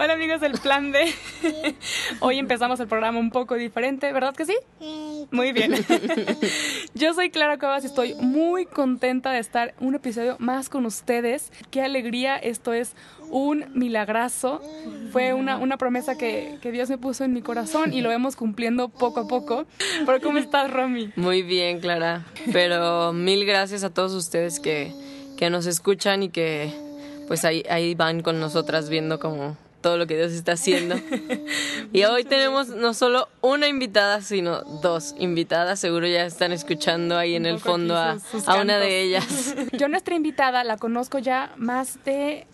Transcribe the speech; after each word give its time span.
Hola 0.00 0.12
amigos 0.12 0.40
del 0.40 0.52
Plan 0.52 0.92
D. 0.92 1.12
Hoy 2.20 2.38
empezamos 2.38 2.78
el 2.78 2.86
programa 2.86 3.18
un 3.18 3.32
poco 3.32 3.56
diferente, 3.56 4.12
¿verdad 4.12 4.32
que 4.32 4.46
sí? 4.46 4.54
Muy 5.32 5.50
bien. 5.50 5.74
Yo 6.94 7.14
soy 7.14 7.30
Clara 7.30 7.58
Cuevas 7.58 7.82
y 7.82 7.88
estoy 7.88 8.14
muy 8.14 8.64
contenta 8.64 9.32
de 9.32 9.40
estar 9.40 9.74
un 9.80 9.96
episodio 9.96 10.36
más 10.38 10.68
con 10.68 10.86
ustedes. 10.86 11.50
Qué 11.72 11.82
alegría, 11.82 12.36
esto 12.36 12.72
es 12.72 12.94
un 13.28 13.64
milagrazo. 13.74 14.62
Fue 15.10 15.32
una, 15.32 15.56
una 15.56 15.78
promesa 15.78 16.16
que, 16.16 16.58
que, 16.62 16.70
Dios 16.70 16.88
me 16.90 16.98
puso 16.98 17.24
en 17.24 17.32
mi 17.32 17.42
corazón 17.42 17.92
y 17.92 18.00
lo 18.00 18.10
vemos 18.10 18.36
cumpliendo 18.36 18.90
poco 18.90 19.18
a 19.18 19.26
poco. 19.26 19.66
Pero 20.06 20.20
¿cómo 20.20 20.38
estás, 20.38 20.70
Romy? 20.70 21.10
Muy 21.16 21.42
bien, 21.42 21.80
Clara. 21.80 22.24
Pero 22.52 23.12
mil 23.12 23.44
gracias 23.44 23.82
a 23.82 23.90
todos 23.90 24.14
ustedes 24.14 24.60
que, 24.60 24.92
que 25.36 25.50
nos 25.50 25.66
escuchan 25.66 26.22
y 26.22 26.28
que 26.28 26.72
pues 27.26 27.44
ahí, 27.44 27.64
ahí 27.68 27.96
van 27.96 28.22
con 28.22 28.38
nosotras 28.38 28.88
viendo 28.88 29.18
como 29.18 29.56
todo 29.80 29.96
lo 29.96 30.06
que 30.06 30.16
Dios 30.16 30.32
está 30.32 30.52
haciendo. 30.52 30.96
Y 31.90 32.04
hoy 32.04 32.24
tenemos 32.24 32.68
no 32.68 32.92
solo 32.92 33.28
una 33.40 33.66
invitada, 33.66 34.20
sino 34.20 34.60
dos 34.82 35.14
invitadas. 35.18 35.80
Seguro 35.80 36.06
ya 36.06 36.26
están 36.26 36.52
escuchando 36.52 37.16
ahí 37.16 37.34
en 37.34 37.46
el 37.46 37.60
fondo 37.60 37.96
a, 37.96 38.18
a 38.46 38.60
una 38.60 38.78
de 38.78 39.00
ellas. 39.00 39.54
Yo 39.72 39.88
nuestra 39.88 40.14
invitada 40.14 40.64
la 40.64 40.76
conozco 40.76 41.18
ya 41.18 41.52
más 41.56 42.04
de 42.04 42.46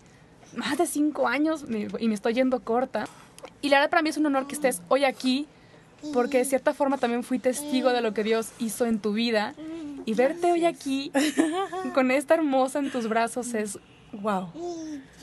más 0.55 0.77
de 0.77 0.87
cinco 0.87 1.27
años 1.27 1.65
y 1.99 2.07
me 2.07 2.13
estoy 2.13 2.33
yendo 2.35 2.61
corta. 2.61 3.09
Y 3.61 3.67
la 3.67 3.79
verdad 3.79 3.89
para 3.89 4.01
mí 4.03 4.09
es 4.09 4.17
un 4.17 4.25
honor 4.25 4.47
que 4.47 4.55
estés 4.55 4.81
hoy 4.87 5.03
aquí 5.03 5.47
porque 6.13 6.37
de 6.39 6.45
cierta 6.45 6.73
forma 6.73 6.97
también 6.97 7.23
fui 7.23 7.39
testigo 7.39 7.91
de 7.91 8.01
lo 8.01 8.13
que 8.13 8.23
Dios 8.23 8.51
hizo 8.59 8.85
en 8.85 8.99
tu 8.99 9.13
vida 9.13 9.53
y 10.05 10.13
verte 10.13 10.51
hoy 10.51 10.65
aquí 10.65 11.11
con 11.93 12.11
esta 12.11 12.35
hermosa 12.35 12.79
en 12.79 12.91
tus 12.91 13.09
brazos 13.09 13.53
es 13.53 13.79
wow. 14.21 14.49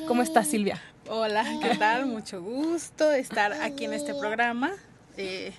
¿Cómo 0.06 0.22
estás 0.22 0.48
Silvia? 0.48 0.80
Hola, 1.08 1.44
¿qué 1.60 1.76
tal? 1.76 2.06
Mucho 2.06 2.42
gusto 2.42 3.10
estar 3.10 3.52
aquí 3.52 3.84
en 3.84 3.92
este 3.92 4.14
programa. 4.14 4.72
Eh, 5.16 5.52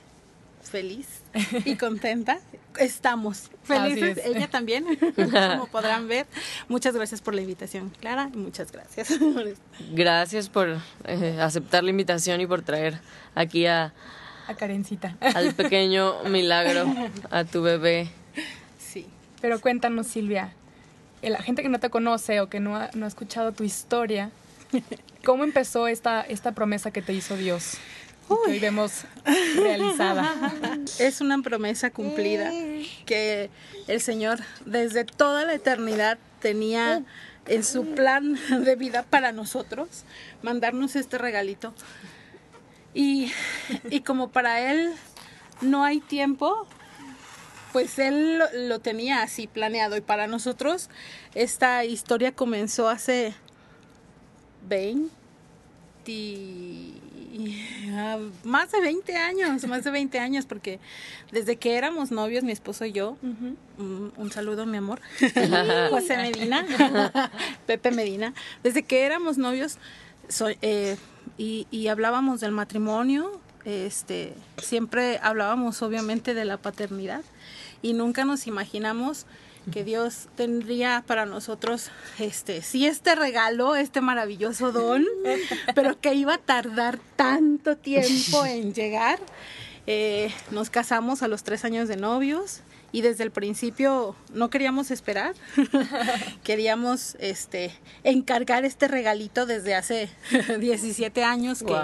feliz 0.62 1.22
y 1.66 1.76
contenta. 1.78 2.40
Estamos 2.80 3.52
felices, 3.64 4.20
ella 4.26 4.48
también, 4.48 4.86
como 5.16 5.68
podrán 5.68 6.08
ver. 6.08 6.26
Muchas 6.68 6.96
gracias 6.96 7.22
por 7.22 7.36
la 7.36 7.42
invitación, 7.42 7.92
Clara, 8.00 8.30
muchas 8.34 8.72
gracias. 8.72 9.10
Gracias 9.92 10.50
por 10.50 10.80
eh, 11.06 11.38
aceptar 11.40 11.84
la 11.84 11.92
invitación 11.92 12.42
y 12.42 12.48
por 12.48 12.64
traer 12.64 13.00
aquí 13.36 13.68
a... 13.68 13.94
A 14.48 14.56
Karencita. 14.56 15.16
Al 15.22 15.54
pequeño 15.54 16.24
milagro, 16.24 16.92
a 17.30 17.44
tu 17.44 17.62
bebé. 17.62 18.10
Sí. 18.80 19.08
Pero 19.40 19.62
cuéntanos, 19.62 20.08
Silvia, 20.08 20.54
la 21.30 21.42
gente 21.42 21.62
que 21.62 21.70
no 21.70 21.80
te 21.80 21.90
conoce 21.90 22.42
o 22.42 22.50
que 22.50 22.60
no 22.60 22.76
ha, 22.76 22.90
no 22.94 23.06
ha 23.06 23.08
escuchado 23.08 23.52
tu 23.52 23.64
historia, 23.64 24.32
¿Cómo 25.24 25.44
empezó 25.44 25.88
esta, 25.88 26.22
esta 26.22 26.52
promesa 26.52 26.92
que 26.92 27.02
te 27.02 27.14
hizo 27.14 27.38
Dios? 27.38 27.78
que 28.28 28.52
hoy 28.52 28.60
vemos 28.60 29.04
realizada. 29.56 30.34
Es 31.00 31.22
una 31.22 31.42
promesa 31.42 31.92
cumplida 31.92 32.52
que 33.06 33.50
el 33.88 34.02
Señor 34.02 34.40
desde 34.66 35.04
toda 35.04 35.46
la 35.46 35.54
eternidad 35.54 36.18
tenía 36.42 37.04
en 37.48 37.64
su 37.64 37.94
plan 37.94 38.38
de 38.66 38.76
vida 38.76 39.04
para 39.04 39.32
nosotros, 39.32 40.04
mandarnos 40.42 40.96
este 40.96 41.18
regalito. 41.18 41.74
Y, 42.94 43.32
y 43.90 44.02
como 44.02 44.30
para 44.30 44.72
Él 44.72 44.94
no 45.62 45.84
hay 45.84 46.00
tiempo, 46.00 46.68
pues 47.74 48.00
Él 48.00 48.38
lo, 48.38 48.46
lo 48.54 48.80
tenía 48.80 49.24
así 49.24 49.48
planeado. 49.48 49.98
Y 49.98 50.02
para 50.02 50.28
nosotros 50.28 50.90
esta 51.36 51.84
historia 51.84 52.32
comenzó 52.32 52.88
hace 52.88 53.34
20, 54.68 55.12
más 58.44 58.72
de 58.72 58.82
20 58.82 59.16
años, 59.16 59.66
más 59.68 59.84
de 59.84 59.92
20 59.92 60.20
años, 60.20 60.46
porque 60.46 60.80
desde 61.32 61.56
que 61.58 61.76
éramos 61.76 62.12
novios, 62.12 62.44
mi 62.44 62.52
esposo 62.52 62.86
y 62.86 62.92
yo, 62.92 63.18
un, 63.78 64.32
saludo, 64.32 64.66
mi 64.66 64.78
amor, 64.78 65.02
José 65.90 66.18
Medina, 66.18 66.66
Pepe 67.66 67.92
Medina, 67.92 68.34
desde 68.64 68.84
que 68.84 69.04
éramos 69.04 69.38
novios 69.38 69.78
soy, 70.30 70.58
eh, 70.62 70.98
y, 71.38 71.68
y 71.72 71.88
hablábamos 71.88 72.40
del 72.40 72.52
matrimonio, 72.52 73.42
este, 73.66 74.34
siempre 74.58 75.20
hablábamos 75.22 75.82
obviamente 75.82 76.34
de 76.34 76.46
la 76.46 76.58
paternidad 76.58 77.22
y 77.84 77.94
nunca 77.94 78.26
nos 78.26 78.48
imaginamos 78.48 79.28
que 79.72 79.84
Dios 79.84 80.28
tendría 80.36 81.04
para 81.06 81.26
nosotros, 81.26 81.92
este, 82.20 82.62
sí, 82.62 82.86
este 82.86 83.14
regalo, 83.16 83.76
este 83.76 84.02
maravilloso 84.02 84.72
don, 84.72 85.06
pero 85.76 86.00
que 86.00 86.16
iba 86.16 86.34
a 86.34 86.38
tardar 86.40 86.98
tanto 87.16 87.78
tiempo 87.78 88.46
en 88.48 88.74
llegar. 88.74 89.20
Eh, 89.86 90.34
nos 90.52 90.70
casamos 90.70 91.24
a 91.24 91.28
los 91.28 91.44
tres 91.44 91.66
años 91.66 91.88
de 91.90 91.98
novios 91.98 92.62
y 92.94 93.02
desde 93.02 93.24
el 93.24 93.32
principio 93.32 94.16
no 94.34 94.52
queríamos 94.52 94.92
esperar, 94.92 95.34
queríamos 96.44 97.18
este, 97.20 97.74
encargar 98.04 98.66
este 98.66 98.88
regalito 98.88 99.48
desde 99.48 99.74
hace 99.74 100.10
17 100.60 101.24
años 101.24 101.64
que, 101.64 101.76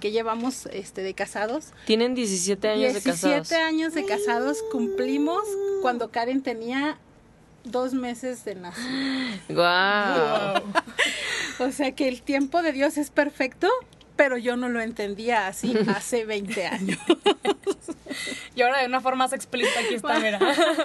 que 0.00 0.12
llevamos 0.12 0.66
este, 0.66 1.02
de 1.02 1.14
casados. 1.14 1.72
Tienen 1.84 2.14
17 2.14 2.68
años 2.68 2.94
de 2.94 3.02
casados. 3.02 3.48
17 3.48 3.56
años 3.56 3.92
de 3.92 4.06
casados 4.06 4.62
cumplimos 4.70 5.42
cuando 5.82 6.12
Karen 6.12 6.42
tenía 6.42 6.96
dos 7.64 7.92
meses 7.92 8.44
de 8.44 8.54
nacer. 8.54 8.82
Wow. 9.48 10.62
o 11.66 11.72
sea 11.72 11.92
que 11.92 12.08
el 12.08 12.22
tiempo 12.22 12.62
de 12.62 12.72
Dios 12.72 12.96
es 12.96 13.10
perfecto, 13.10 13.68
pero 14.16 14.36
yo 14.36 14.56
no 14.56 14.68
lo 14.68 14.80
entendía 14.80 15.46
así 15.46 15.74
hace 15.88 16.24
20 16.24 16.66
años. 16.66 16.98
y 18.54 18.62
ahora 18.62 18.80
de 18.80 18.86
una 18.86 19.00
forma 19.00 19.24
más 19.24 19.32
explícita 19.32 19.80
aquí 19.80 19.94
está, 19.94 20.18
mira. 20.18 20.38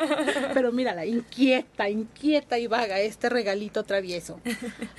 pero 0.53 0.71
mírala, 0.71 1.05
inquieta, 1.05 1.89
inquieta 1.89 2.59
y 2.59 2.67
vaga 2.67 2.99
este 2.99 3.29
regalito 3.29 3.83
travieso. 3.83 4.39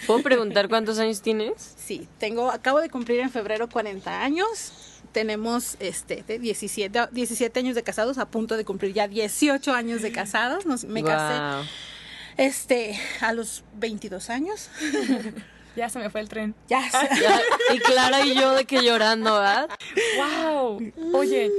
¿Puedo 0.07 0.23
preguntar 0.23 0.69
cuántos 0.69 0.99
años 0.99 1.23
tienes? 1.23 1.75
Sí, 1.77 2.09
tengo, 2.19 2.51
acabo 2.51 2.81
de 2.81 2.91
cumplir 2.91 3.21
en 3.21 3.31
febrero 3.31 3.69
40 3.69 4.23
años 4.23 4.73
tenemos 5.13 5.77
este 5.81 6.23
17, 6.39 7.09
17 7.11 7.61
años 7.61 7.75
de 7.75 7.83
casados, 7.83 8.19
a 8.19 8.27
punto 8.27 8.57
de 8.57 8.65
cumplir 8.65 8.93
ya 8.93 9.09
18 9.09 9.73
años 9.73 10.03
de 10.03 10.13
casados. 10.13 10.67
Nos, 10.67 10.85
me 10.85 11.03
casé 11.03 11.67
este 12.37 12.99
a 13.21 13.33
los 13.33 13.65
22 13.75 14.31
años. 14.31 14.71
Ya 15.79 15.89
se 15.89 16.01
me 16.01 16.11
fue 16.11 16.21
el 16.21 16.29
tren. 16.29 16.57
Ya. 16.69 16.83
Y 17.73 17.79
Clara 17.79 18.27
y 18.27 18.35
yo 18.35 18.53
de 18.53 18.65
que 18.65 18.83
llorando, 18.83 19.35
¿verdad? 19.35 19.69
¡Wow! 20.17 20.93
Oye, 21.15 21.53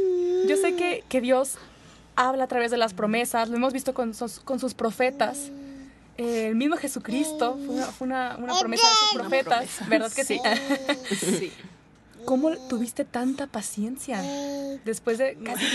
yo 0.45 0.57
sé 0.57 0.75
que, 0.75 1.05
que 1.07 1.21
Dios 1.21 1.57
habla 2.17 2.43
a 2.43 2.47
través 2.47 2.69
de 2.69 2.75
las 2.75 2.93
promesas, 2.93 3.47
lo 3.47 3.55
hemos 3.55 3.71
visto 3.71 3.93
con 3.93 4.13
sus, 4.13 4.41
con 4.41 4.59
sus 4.59 4.73
profetas. 4.73 5.51
el 6.17 6.55
mismo 6.55 6.75
Jesucristo 6.75 7.57
fue 7.97 8.07
una, 8.07 8.35
una, 8.37 8.59
promesa 8.59 8.87
de 8.87 8.93
sus 8.93 9.21
profetas, 9.21 9.87
¿verdad 9.87 10.11
que 10.11 10.25
sí? 10.25 10.41
sí. 11.15 11.53
¿Cómo 12.25 12.55
tuviste 12.67 13.05
tanta 13.05 13.47
paciencia 13.47 14.21
después 14.85 15.17
de 15.17 15.37
casi 15.43 15.65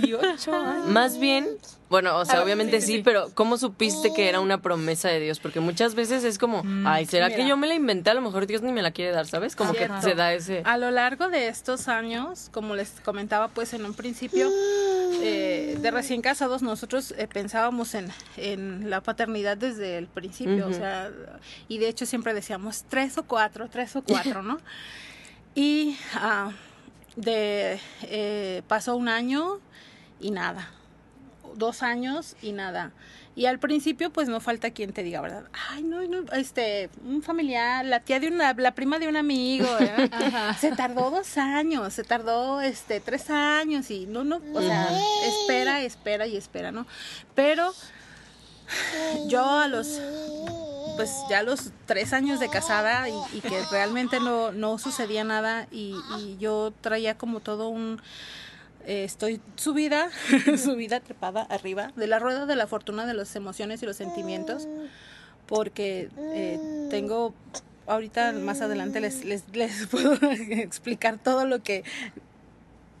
18 0.00 0.54
años? 0.54 0.86
Más 0.88 1.18
bien, 1.18 1.46
bueno, 1.90 2.16
o 2.18 2.24
sea, 2.24 2.42
obviamente 2.42 2.80
sí, 2.80 3.02
pero 3.04 3.30
¿cómo 3.34 3.56
supiste 3.56 4.12
que 4.12 4.28
era 4.28 4.40
una 4.40 4.60
promesa 4.60 5.08
de 5.08 5.20
Dios? 5.20 5.38
Porque 5.38 5.60
muchas 5.60 5.94
veces 5.94 6.24
es 6.24 6.38
como, 6.38 6.64
mm, 6.64 6.86
ay, 6.86 7.06
¿será 7.06 7.30
que 7.30 7.46
yo 7.46 7.56
me 7.56 7.66
la 7.66 7.74
inventé? 7.74 8.10
A 8.10 8.14
lo 8.14 8.20
mejor 8.20 8.46
Dios 8.46 8.62
ni 8.62 8.72
me 8.72 8.82
la 8.82 8.90
quiere 8.90 9.12
dar, 9.12 9.26
¿sabes? 9.26 9.54
Como 9.54 9.72
que 9.72 9.88
se 10.02 10.14
da 10.14 10.32
ese... 10.32 10.62
A 10.64 10.78
lo 10.78 10.90
largo 10.90 11.28
de 11.28 11.48
estos 11.48 11.88
años, 11.88 12.48
como 12.52 12.74
les 12.74 12.90
comentaba, 13.04 13.48
pues 13.48 13.74
en 13.74 13.84
un 13.84 13.94
principio 13.94 14.50
eh, 15.22 15.78
de 15.80 15.90
recién 15.90 16.22
casados, 16.22 16.62
nosotros 16.62 17.14
eh, 17.16 17.28
pensábamos 17.28 17.94
en, 17.94 18.10
en, 18.36 18.90
la 18.90 19.00
paternidad 19.00 19.56
desde 19.56 19.98
el 19.98 20.06
principio, 20.06 20.66
o 20.66 20.72
sea, 20.72 21.10
y 21.68 21.78
de 21.78 21.88
hecho 21.88 22.06
siempre 22.06 22.34
decíamos 22.34 22.84
tres 22.88 23.18
o 23.18 23.22
cuatro, 23.22 23.68
tres 23.68 23.94
o 23.96 24.02
cuatro, 24.02 24.42
¿no? 24.42 24.58
Y 25.54 25.96
ah, 26.14 26.50
de, 27.16 27.80
eh, 28.02 28.62
pasó 28.66 28.96
un 28.96 29.08
año 29.08 29.60
y 30.20 30.30
nada, 30.30 30.70
dos 31.54 31.82
años 31.82 32.36
y 32.42 32.52
nada. 32.52 32.92
Y 33.36 33.46
al 33.46 33.58
principio, 33.58 34.10
pues 34.10 34.28
no 34.28 34.40
falta 34.40 34.70
quien 34.70 34.92
te 34.92 35.02
diga, 35.02 35.20
¿verdad? 35.20 35.44
Ay, 35.70 35.82
no, 35.82 36.00
no, 36.02 36.30
este, 36.32 36.88
un 37.04 37.20
familiar, 37.20 37.84
la 37.84 37.98
tía 37.98 38.20
de 38.20 38.28
una, 38.28 38.52
la 38.52 38.74
prima 38.74 39.00
de 39.00 39.08
un 39.08 39.16
amigo, 39.16 39.66
Se 40.60 40.70
tardó 40.70 41.10
dos 41.10 41.36
años, 41.36 41.92
se 41.92 42.04
tardó, 42.04 42.60
este, 42.60 43.00
tres 43.00 43.30
años 43.30 43.90
y 43.90 44.06
no, 44.06 44.22
no, 44.22 44.40
o 44.52 44.60
sea, 44.60 44.88
espera, 45.24 45.82
espera 45.82 46.28
y 46.28 46.36
espera, 46.36 46.70
¿no? 46.70 46.86
Pero 47.34 47.72
yo 49.26 49.44
a 49.58 49.66
los 49.66 50.00
pues 50.96 51.10
ya 51.28 51.42
los 51.42 51.72
tres 51.86 52.12
años 52.12 52.40
de 52.40 52.48
casada 52.48 53.08
y, 53.08 53.40
que 53.40 53.62
realmente 53.70 54.20
no, 54.20 54.52
no 54.52 54.78
sucedía 54.78 55.24
nada 55.24 55.66
y, 55.70 55.96
yo 56.38 56.72
traía 56.80 57.16
como 57.16 57.40
todo 57.40 57.68
un... 57.68 58.00
Eh, 58.86 59.04
estoy 59.04 59.40
subida, 59.56 60.10
subida, 60.62 61.00
trepada 61.00 61.42
arriba 61.44 61.92
de 61.96 62.06
la 62.06 62.18
rueda 62.18 62.44
de 62.44 62.54
la 62.54 62.66
fortuna 62.66 63.06
de 63.06 63.14
las 63.14 63.34
emociones 63.34 63.82
y 63.82 63.86
los 63.86 63.96
sentimientos, 63.96 64.68
porque 65.46 66.10
eh, 66.18 66.60
tengo 66.90 67.32
ahorita 67.86 68.32
más 68.32 68.60
adelante 68.60 69.00
les, 69.00 69.24
les, 69.24 69.44
les, 69.52 69.86
puedo 69.90 70.14
explicar 70.30 71.18
todo 71.18 71.46
lo 71.46 71.62
que 71.62 71.84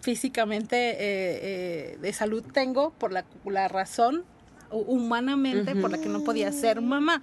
físicamente 0.00 0.90
eh, 0.90 0.96
eh, 1.00 1.98
de 2.00 2.12
salud 2.12 2.44
tengo 2.52 2.90
por 2.90 3.10
la, 3.10 3.24
la 3.46 3.68
razón 3.68 4.24
humanamente 4.70 5.74
por 5.76 5.90
la 5.90 5.98
que 5.98 6.08
no 6.08 6.24
podía 6.24 6.50
ser 6.52 6.80
mamá. 6.80 7.22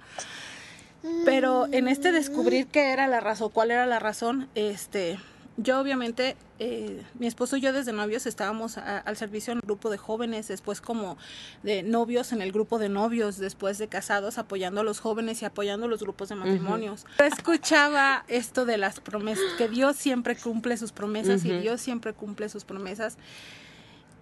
Pero 1.24 1.66
en 1.72 1.88
este 1.88 2.12
descubrir 2.12 2.66
qué 2.66 2.92
era 2.92 3.08
la 3.08 3.20
razón, 3.20 3.50
cuál 3.50 3.70
era 3.70 3.86
la 3.86 3.98
razón, 3.98 4.48
este, 4.54 5.18
yo 5.58 5.80
obviamente, 5.80 6.36
eh, 6.60 7.02
mi 7.18 7.26
esposo 7.26 7.56
y 7.56 7.60
yo 7.60 7.72
desde 7.72 7.92
novios 7.92 8.24
estábamos 8.26 8.78
al 8.78 9.16
servicio 9.16 9.52
en 9.52 9.58
un 9.58 9.62
grupo 9.62 9.90
de 9.90 9.98
jóvenes, 9.98 10.48
después 10.48 10.80
como 10.80 11.18
de 11.62 11.82
novios 11.82 12.32
en 12.32 12.40
el 12.40 12.52
grupo 12.52 12.78
de 12.78 12.88
novios, 12.88 13.36
después 13.36 13.78
de 13.78 13.88
casados 13.88 14.38
apoyando 14.38 14.80
a 14.80 14.84
los 14.84 15.00
jóvenes 15.00 15.42
y 15.42 15.44
apoyando 15.44 15.86
a 15.86 15.88
los 15.88 16.00
grupos 16.00 16.30
de 16.30 16.36
matrimonios. 16.36 17.04
escuchaba 17.18 18.24
esto 18.28 18.64
de 18.64 18.78
las 18.78 19.00
promesas, 19.00 19.44
que 19.58 19.68
Dios 19.68 19.96
siempre 19.96 20.36
cumple 20.36 20.76
sus 20.76 20.92
promesas 20.92 21.44
y 21.44 21.52
Dios 21.58 21.80
siempre 21.80 22.14
cumple 22.14 22.48
sus 22.48 22.64
promesas. 22.64 23.18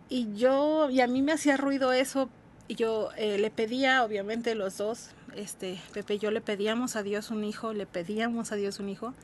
Y 0.09 0.35
yo, 0.35 0.91
y 0.91 1.01
a 1.03 1.07
mí 1.07 1.23
me 1.23 1.33
hacía 1.33 1.57
ruido 1.57 1.93
eso, 1.93 2.29
y 2.67 2.75
yo 2.75 3.11
eh, 3.17 3.39
le 3.39 3.51
pedía, 3.51 4.03
obviamente 4.05 4.57
los 4.57 4.77
dos, 4.79 5.11
este, 5.37 5.81
Pepe 5.93 6.15
y 6.15 6.19
yo 6.19 6.31
le 6.31 6.41
pedíamos 6.41 6.97
a 6.97 7.03
Dios 7.03 7.31
un 7.31 7.45
hijo, 7.45 7.73
le 7.73 7.87
pedíamos 7.87 8.53
a 8.53 8.57
Dios 8.57 8.81
un 8.81 8.89
hijo 8.89 9.15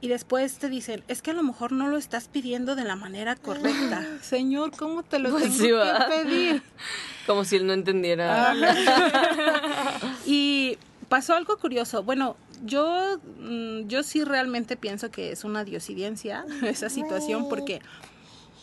y 0.00 0.08
después 0.08 0.58
te 0.58 0.68
dicen, 0.68 1.02
es 1.08 1.22
que 1.22 1.32
a 1.32 1.34
lo 1.34 1.42
mejor 1.42 1.72
no 1.72 1.88
lo 1.88 1.96
estás 1.96 2.28
pidiendo 2.28 2.76
de 2.76 2.84
la 2.84 2.94
manera 2.94 3.34
correcta. 3.34 4.06
Señor, 4.22 4.70
¿cómo 4.76 5.02
te 5.02 5.18
lo 5.18 5.30
pues 5.30 5.58
tengo 5.58 5.80
que 5.82 6.04
pedir? 6.08 6.62
Como 7.26 7.44
si 7.44 7.56
él 7.56 7.66
no 7.66 7.72
entendiera. 7.72 8.54
y 10.26 10.78
pasó 11.08 11.34
algo 11.34 11.58
curioso. 11.58 12.04
Bueno, 12.04 12.36
yo, 12.64 13.18
mm, 13.40 13.88
yo 13.88 14.04
sí 14.04 14.22
realmente 14.22 14.76
pienso 14.76 15.10
que 15.10 15.32
es 15.32 15.42
una 15.42 15.64
diosidencia 15.64 16.46
esa 16.62 16.90
situación 16.90 17.48
porque 17.48 17.80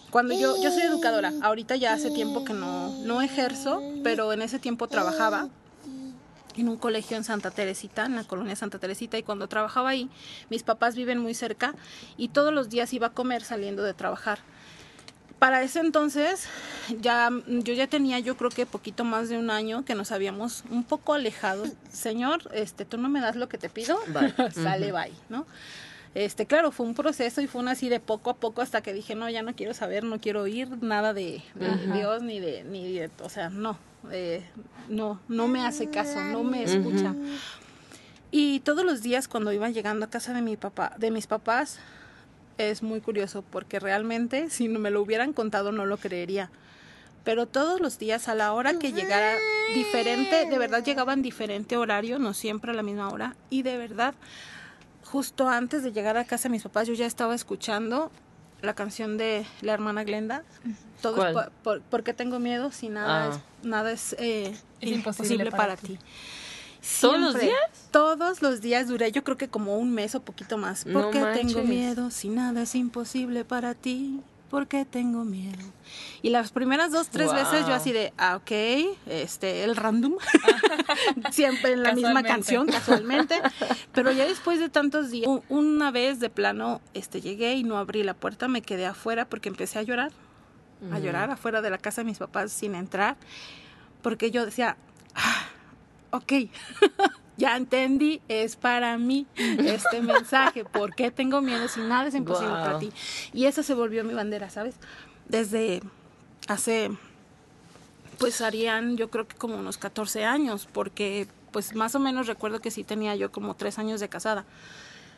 cuando 0.09 0.39
yo, 0.39 0.55
yo 0.63 0.71
soy 0.71 0.83
educadora, 0.83 1.33
ahorita 1.41 1.75
ya 1.75 1.91
hace 1.91 2.11
tiempo 2.11 2.45
que 2.45 2.53
no, 2.53 2.89
no 3.03 3.21
ejerzo, 3.21 3.81
pero 4.03 4.31
en 4.31 4.41
ese 4.41 4.59
tiempo 4.59 4.87
trabajaba 4.87 5.49
en 6.57 6.69
un 6.69 6.77
colegio 6.77 7.17
en 7.17 7.23
Santa 7.23 7.51
Teresita, 7.51 8.05
en 8.05 8.15
la 8.15 8.23
colonia 8.23 8.55
Santa 8.55 8.79
Teresita, 8.79 9.17
y 9.17 9.23
cuando 9.23 9.47
trabajaba 9.47 9.89
ahí, 9.89 10.09
mis 10.49 10.63
papás 10.63 10.95
viven 10.95 11.19
muy 11.19 11.33
cerca 11.33 11.73
y 12.17 12.29
todos 12.29 12.53
los 12.53 12.69
días 12.69 12.93
iba 12.93 13.07
a 13.07 13.11
comer 13.11 13.43
saliendo 13.43 13.83
de 13.83 13.93
trabajar. 13.93 14.39
Para 15.39 15.61
ese 15.63 15.79
entonces, 15.81 16.47
ya, 17.01 17.29
yo 17.45 17.73
ya 17.73 17.87
tenía, 17.87 18.19
yo 18.19 18.37
creo 18.37 18.49
que 18.49 18.65
poquito 18.65 19.03
más 19.03 19.27
de 19.27 19.37
un 19.37 19.49
año 19.49 19.83
que 19.83 19.93
nos 19.93 20.11
habíamos 20.11 20.63
un 20.69 20.83
poco 20.83 21.13
alejado. 21.13 21.65
Señor, 21.91 22.49
este, 22.53 22.85
tú 22.85 22.97
no 22.97 23.09
me 23.09 23.19
das 23.19 23.35
lo 23.35 23.49
que 23.49 23.57
te 23.57 23.69
pido, 23.69 23.99
sale, 24.53 24.91
bye, 24.91 25.11
¿no? 25.29 25.45
Este, 26.15 26.45
claro, 26.45 26.71
fue 26.71 26.85
un 26.85 26.95
proceso 26.95 27.41
y 27.41 27.47
fue 27.47 27.61
un 27.61 27.67
así 27.67 27.89
de 27.89 27.99
poco 27.99 28.29
a 28.29 28.35
poco 28.35 28.61
hasta 28.61 28.81
que 28.81 28.93
dije, 28.93 29.15
no, 29.15 29.29
ya 29.29 29.43
no 29.43 29.53
quiero 29.53 29.73
saber, 29.73 30.05
no 30.05 30.21
quiero 30.21 30.43
oír 30.43 30.81
nada 30.81 31.13
de, 31.13 31.43
Dios 31.93 32.23
ni 32.23 32.39
de, 32.39 32.63
ni 32.63 32.93
de, 32.93 33.11
o 33.21 33.27
sea, 33.27 33.49
no, 33.49 33.77
eh, 34.11 34.43
no, 34.89 35.19
no 35.27 35.47
me 35.47 35.65
hace 35.65 35.89
caso, 35.89 36.23
no 36.23 36.43
me 36.43 36.63
escucha. 36.63 37.15
Y 38.31 38.59
todos 38.61 38.83
los 38.83 39.01
días 39.01 39.27
cuando 39.27 39.53
iba 39.53 39.69
llegando 39.69 40.05
a 40.05 40.09
casa 40.09 40.33
de 40.33 40.41
mi 40.41 40.57
papá, 40.57 40.93
de 40.97 41.11
mis 41.11 41.27
papás, 41.27 41.79
es 42.57 42.83
muy 42.83 43.01
curioso 43.01 43.43
porque 43.43 43.79
realmente 43.79 44.49
si 44.49 44.67
no 44.67 44.79
me 44.79 44.91
lo 44.91 45.01
hubieran 45.01 45.33
contado 45.33 45.71
no 45.71 45.85
lo 45.85 45.97
creería. 45.97 46.49
Pero 47.23 47.47
todos 47.47 47.81
los 47.81 47.97
días 47.97 48.27
a 48.27 48.35
la 48.35 48.53
hora 48.53 48.77
que 48.77 48.93
llegara 48.93 49.35
diferente, 49.73 50.45
de 50.45 50.57
verdad 50.59 50.83
llegaban 50.83 51.21
diferente 51.21 51.75
horario, 51.75 52.19
no 52.19 52.33
siempre 52.33 52.71
a 52.71 52.75
la 52.75 52.83
misma 52.83 53.09
hora, 53.09 53.35
y 53.49 53.63
de 53.63 53.77
verdad 53.77 54.13
justo 55.03 55.47
antes 55.47 55.83
de 55.83 55.91
llegar 55.91 56.17
a 56.17 56.25
casa 56.25 56.49
de 56.49 56.53
mis 56.53 56.63
papás 56.63 56.87
yo 56.87 56.93
ya 56.93 57.05
estaba 57.05 57.35
escuchando 57.35 58.11
la 58.61 58.73
canción 58.73 59.17
de 59.17 59.45
la 59.61 59.73
hermana 59.73 60.03
Glenda. 60.03 60.43
Todo 61.01 61.25
es 61.27 61.35
por, 61.63 61.81
porque 61.81 62.13
tengo 62.13 62.39
miedo 62.39 62.71
si 62.71 62.89
nada 62.89 63.29
es, 63.29 63.35
ah. 63.35 63.41
nada 63.63 63.91
es, 63.91 64.15
eh, 64.19 64.55
imposible, 64.81 65.51
para, 65.51 65.75
ti. 65.75 65.99
¿Todos 67.01 67.19
los 67.19 67.39
días? 67.39 67.89
Todos 67.91 68.41
los 68.41 68.61
días 68.61 68.87
duré, 68.87 69.11
yo 69.11 69.23
creo 69.23 69.37
que 69.37 69.47
como 69.47 69.77
un 69.77 69.93
mes 69.93 70.15
o 70.15 70.21
poquito 70.21 70.57
más. 70.57 70.85
Porque 70.91 71.19
tengo 71.33 71.63
miedo 71.63 72.11
si 72.11 72.29
nada 72.29 72.63
es 72.63 72.75
imposible 72.75 73.45
para 73.45 73.73
ti. 73.73 74.21
Porque 74.55 74.85
tengo 74.85 75.25
miedo. 75.25 75.59
Y 76.21 76.29
las 76.29 76.53
primeras 76.53 76.89
dos, 76.89 77.09
tres 77.09 77.33
veces 77.33 77.67
yo 77.67 77.73
así 77.73 77.91
de, 77.91 78.13
ah, 78.17 78.37
ok, 78.37 78.51
este, 79.05 79.65
el 79.65 79.75
random, 79.75 80.15
siempre 81.31 81.73
en 81.73 81.83
la 81.83 81.91
misma 81.91 82.23
canción, 82.23 82.65
casualmente. 82.65 83.41
Pero 83.91 84.13
ya 84.13 84.25
después 84.25 84.61
de 84.61 84.69
tantos 84.69 85.11
días, 85.11 85.29
una 85.49 85.91
vez 85.91 86.21
de 86.21 86.29
plano, 86.29 86.79
este, 86.93 87.19
llegué 87.19 87.55
y 87.55 87.65
no 87.65 87.77
abrí 87.77 88.01
la 88.03 88.13
puerta, 88.13 88.47
me 88.47 88.61
quedé 88.61 88.85
afuera 88.85 89.27
porque 89.27 89.49
empecé 89.49 89.77
a 89.77 89.81
llorar, 89.81 90.13
a 90.89 90.99
llorar 90.99 91.31
afuera 91.31 91.61
de 91.61 91.69
la 91.69 91.77
casa 91.77 91.99
de 91.99 92.05
mis 92.05 92.19
papás 92.19 92.53
sin 92.53 92.75
entrar, 92.75 93.17
porque 94.01 94.31
yo 94.31 94.45
decía, 94.45 94.77
ah, 95.15 95.47
ok. 96.11 96.31
Ya 97.37 97.57
entendí, 97.57 98.21
es 98.27 98.55
para 98.55 98.97
mí 98.97 99.27
este 99.35 100.01
mensaje. 100.01 100.65
¿Por 100.65 100.95
qué 100.95 101.11
tengo 101.11 101.41
miedo 101.41 101.67
si 101.67 101.81
nada 101.81 102.07
es 102.07 102.15
imposible 102.15 102.53
para 102.53 102.79
ti? 102.79 102.91
Y 103.33 103.45
esa 103.45 103.63
se 103.63 103.73
volvió 103.73 104.03
mi 104.03 104.13
bandera, 104.13 104.49
¿sabes? 104.49 104.75
Desde 105.27 105.81
hace, 106.47 106.91
pues 108.17 108.41
harían 108.41 108.97
yo 108.97 109.09
creo 109.09 109.27
que 109.27 109.35
como 109.35 109.57
unos 109.57 109.77
14 109.77 110.23
años, 110.25 110.67
porque 110.71 111.27
pues 111.51 111.75
más 111.75 111.95
o 111.95 111.99
menos 111.99 112.27
recuerdo 112.27 112.59
que 112.59 112.71
sí 112.71 112.83
tenía 112.83 113.15
yo 113.15 113.31
como 113.31 113.55
tres 113.55 113.79
años 113.79 113.99
de 113.99 114.09
casada. 114.09 114.45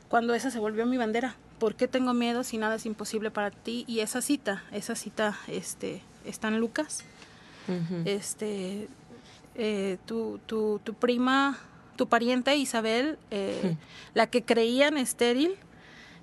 Cuando 0.09 0.33
esa 0.33 0.51
se 0.51 0.59
volvió 0.59 0.85
mi 0.85 0.97
bandera, 0.97 1.35
¿por 1.59 1.75
qué 1.75 1.87
tengo 1.87 2.13
miedo 2.13 2.43
si 2.43 2.57
nada 2.57 2.75
es 2.75 2.85
imposible 2.85 3.29
para 3.29 3.51
ti? 3.51 3.83
Y 3.87 3.99
esa 3.99 4.21
cita, 4.21 4.63
esa 4.71 4.95
cita, 4.95 5.37
este, 5.47 6.01
está 6.25 6.47
en 6.47 6.59
Lucas. 6.59 7.03
Este, 8.05 8.87
eh, 9.55 9.97
tu, 10.05 10.39
tu, 10.45 10.79
tu 10.81 10.93
prima 10.93 11.57
tu 11.97 12.07
pariente 12.07 12.55
Isabel, 12.55 13.17
eh, 13.31 13.75
la 14.13 14.27
que 14.27 14.43
creían 14.43 14.97
estéril, 14.97 15.55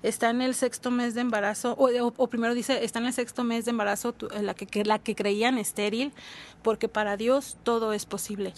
está 0.01 0.29
en 0.29 0.41
el 0.41 0.55
sexto 0.55 0.89
mes 0.91 1.13
de 1.13 1.21
embarazo, 1.21 1.75
o, 1.77 2.27
primero 2.27 2.53
dice, 2.53 2.83
está 2.83 2.99
en 2.99 3.07
el 3.07 3.13
sexto 3.13 3.43
mes 3.43 3.65
de 3.65 3.71
embarazo, 3.71 4.15
eh, 4.33 4.41
la, 4.41 4.53
que, 4.53 4.83
la 4.83 4.99
que 4.99 5.15
creían 5.15 5.57
estéril, 5.57 6.13
porque 6.63 6.87
para 6.87 7.17
Dios 7.17 7.57
todo 7.63 7.93
es 7.93 8.05
posible. 8.05 8.53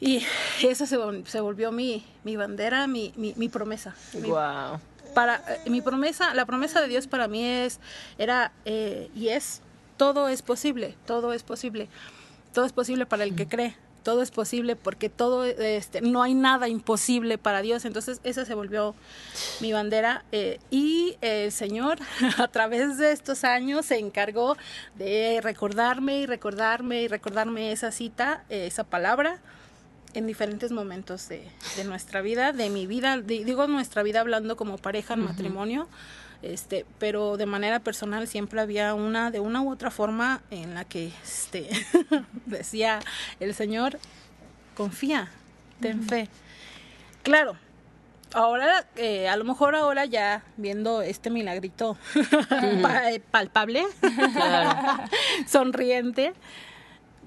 Y 0.00 0.22
esa 0.62 0.86
se, 0.86 0.96
se 1.24 1.40
volvió 1.40 1.72
mi, 1.72 2.04
mi 2.22 2.36
bandera, 2.36 2.86
mi, 2.86 3.12
mi, 3.16 3.48
promesa. 3.48 3.96
Wow. 4.14 4.78
para, 5.12 5.42
eh, 5.48 5.70
mi 5.70 5.80
promesa, 5.80 6.34
la 6.34 6.46
promesa 6.46 6.80
de 6.80 6.86
Dios 6.86 7.08
para 7.08 7.26
mí 7.26 7.44
es, 7.44 7.80
era 8.16 8.52
y 8.64 9.28
es, 9.28 9.60
todo 9.96 10.28
es 10.28 10.42
posible, 10.42 10.94
todo 11.04 11.32
es 11.32 11.42
posible. 11.42 11.88
Todo 12.54 12.64
es 12.64 12.72
posible 12.72 13.06
para 13.06 13.24
el 13.24 13.36
que 13.36 13.46
cree 13.46 13.76
todo 14.08 14.22
es 14.22 14.30
posible 14.30 14.74
porque 14.74 15.10
todo, 15.10 15.44
este, 15.44 16.00
no 16.00 16.22
hay 16.22 16.32
nada 16.32 16.66
imposible 16.66 17.36
para 17.36 17.60
Dios. 17.60 17.84
Entonces 17.84 18.22
esa 18.24 18.46
se 18.46 18.54
volvió 18.54 18.94
mi 19.60 19.74
bandera 19.74 20.24
eh, 20.32 20.60
y 20.70 21.18
el 21.20 21.52
Señor 21.52 21.98
a 22.38 22.48
través 22.48 22.96
de 22.96 23.12
estos 23.12 23.44
años 23.44 23.84
se 23.84 23.98
encargó 23.98 24.56
de 24.94 25.40
recordarme 25.42 26.20
y 26.20 26.24
recordarme 26.24 27.02
y 27.02 27.08
recordarme 27.08 27.70
esa 27.70 27.92
cita, 27.92 28.44
eh, 28.48 28.66
esa 28.66 28.82
palabra 28.82 29.40
en 30.14 30.26
diferentes 30.26 30.72
momentos 30.72 31.28
de, 31.28 31.46
nuestra 31.84 32.22
vida, 32.22 32.52
de 32.52 32.70
mi 32.70 32.86
vida, 32.86 33.18
digo 33.20 33.66
nuestra 33.66 34.02
vida 34.02 34.20
hablando 34.20 34.56
como 34.56 34.78
pareja 34.78 35.12
en 35.12 35.20
matrimonio, 35.20 35.86
este, 36.42 36.86
pero 36.98 37.36
de 37.36 37.46
manera 37.46 37.80
personal 37.80 38.28
siempre 38.28 38.60
había 38.60 38.94
una, 38.94 39.30
de 39.30 39.40
una 39.40 39.60
u 39.62 39.70
otra 39.70 39.90
forma, 39.90 40.42
en 40.50 40.74
la 40.74 40.84
que 40.84 41.12
este, 41.24 41.68
decía 42.46 43.00
el 43.40 43.54
Señor, 43.54 43.98
confía, 44.76 45.30
ten 45.80 46.02
fe. 46.02 46.28
Claro, 47.22 47.56
ahora, 48.32 48.86
eh, 48.96 49.28
a 49.28 49.36
lo 49.36 49.44
mejor 49.44 49.74
ahora 49.74 50.04
ya 50.04 50.44
viendo 50.56 51.02
este 51.02 51.30
milagrito 51.30 51.96
eh, 53.10 53.20
palpable, 53.30 53.84
sonriente, 55.46 56.34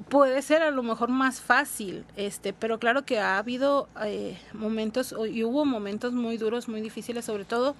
puede 0.09 0.41
ser 0.41 0.61
a 0.61 0.71
lo 0.71 0.83
mejor 0.83 1.09
más 1.09 1.41
fácil, 1.41 2.05
este, 2.15 2.53
pero 2.53 2.79
claro 2.79 3.05
que 3.05 3.19
ha 3.19 3.37
habido 3.37 3.87
eh, 4.05 4.39
momentos 4.53 5.13
y 5.29 5.43
hubo 5.43 5.65
momentos 5.65 6.13
muy 6.13 6.37
duros, 6.37 6.67
muy 6.67 6.81
difíciles, 6.81 7.25
sobre 7.25 7.45
todo 7.45 7.75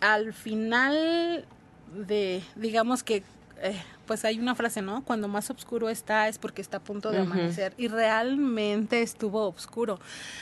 al 0.00 0.32
final 0.32 1.46
de, 1.94 2.42
digamos 2.54 3.02
que, 3.02 3.22
eh, 3.62 3.82
pues 4.06 4.24
hay 4.24 4.38
una 4.38 4.54
frase, 4.54 4.82
¿no? 4.82 5.02
Cuando 5.04 5.28
más 5.28 5.50
oscuro 5.50 5.88
está 5.88 6.28
es 6.28 6.38
porque 6.38 6.62
está 6.62 6.78
a 6.78 6.80
punto 6.80 7.10
de 7.10 7.18
amanecer. 7.18 7.74
Y 7.76 7.88
realmente 7.88 9.02
estuvo 9.02 9.48
oscuro. 9.48 9.98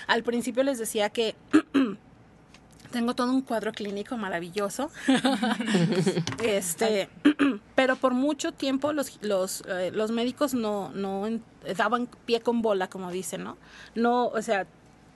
Al 0.06 0.22
principio 0.22 0.62
les 0.62 0.78
decía 0.78 1.10
que 1.10 1.34
tengo 2.90 3.14
todo 3.14 3.30
un 3.32 3.42
cuadro 3.42 3.72
clínico 3.72 4.16
maravilloso. 4.16 4.90
este, 6.42 7.08
pero 7.74 7.96
por 7.96 8.14
mucho 8.14 8.52
tiempo 8.52 8.92
los, 8.92 9.18
los, 9.22 9.62
eh, 9.66 9.90
los 9.92 10.10
médicos 10.10 10.54
no, 10.54 10.90
no 10.90 11.26
daban 11.76 12.08
pie 12.26 12.40
con 12.40 12.62
bola, 12.62 12.88
como 12.88 13.10
dicen, 13.10 13.44
¿no? 13.44 13.56
No, 13.94 14.26
o 14.26 14.42
sea, 14.42 14.66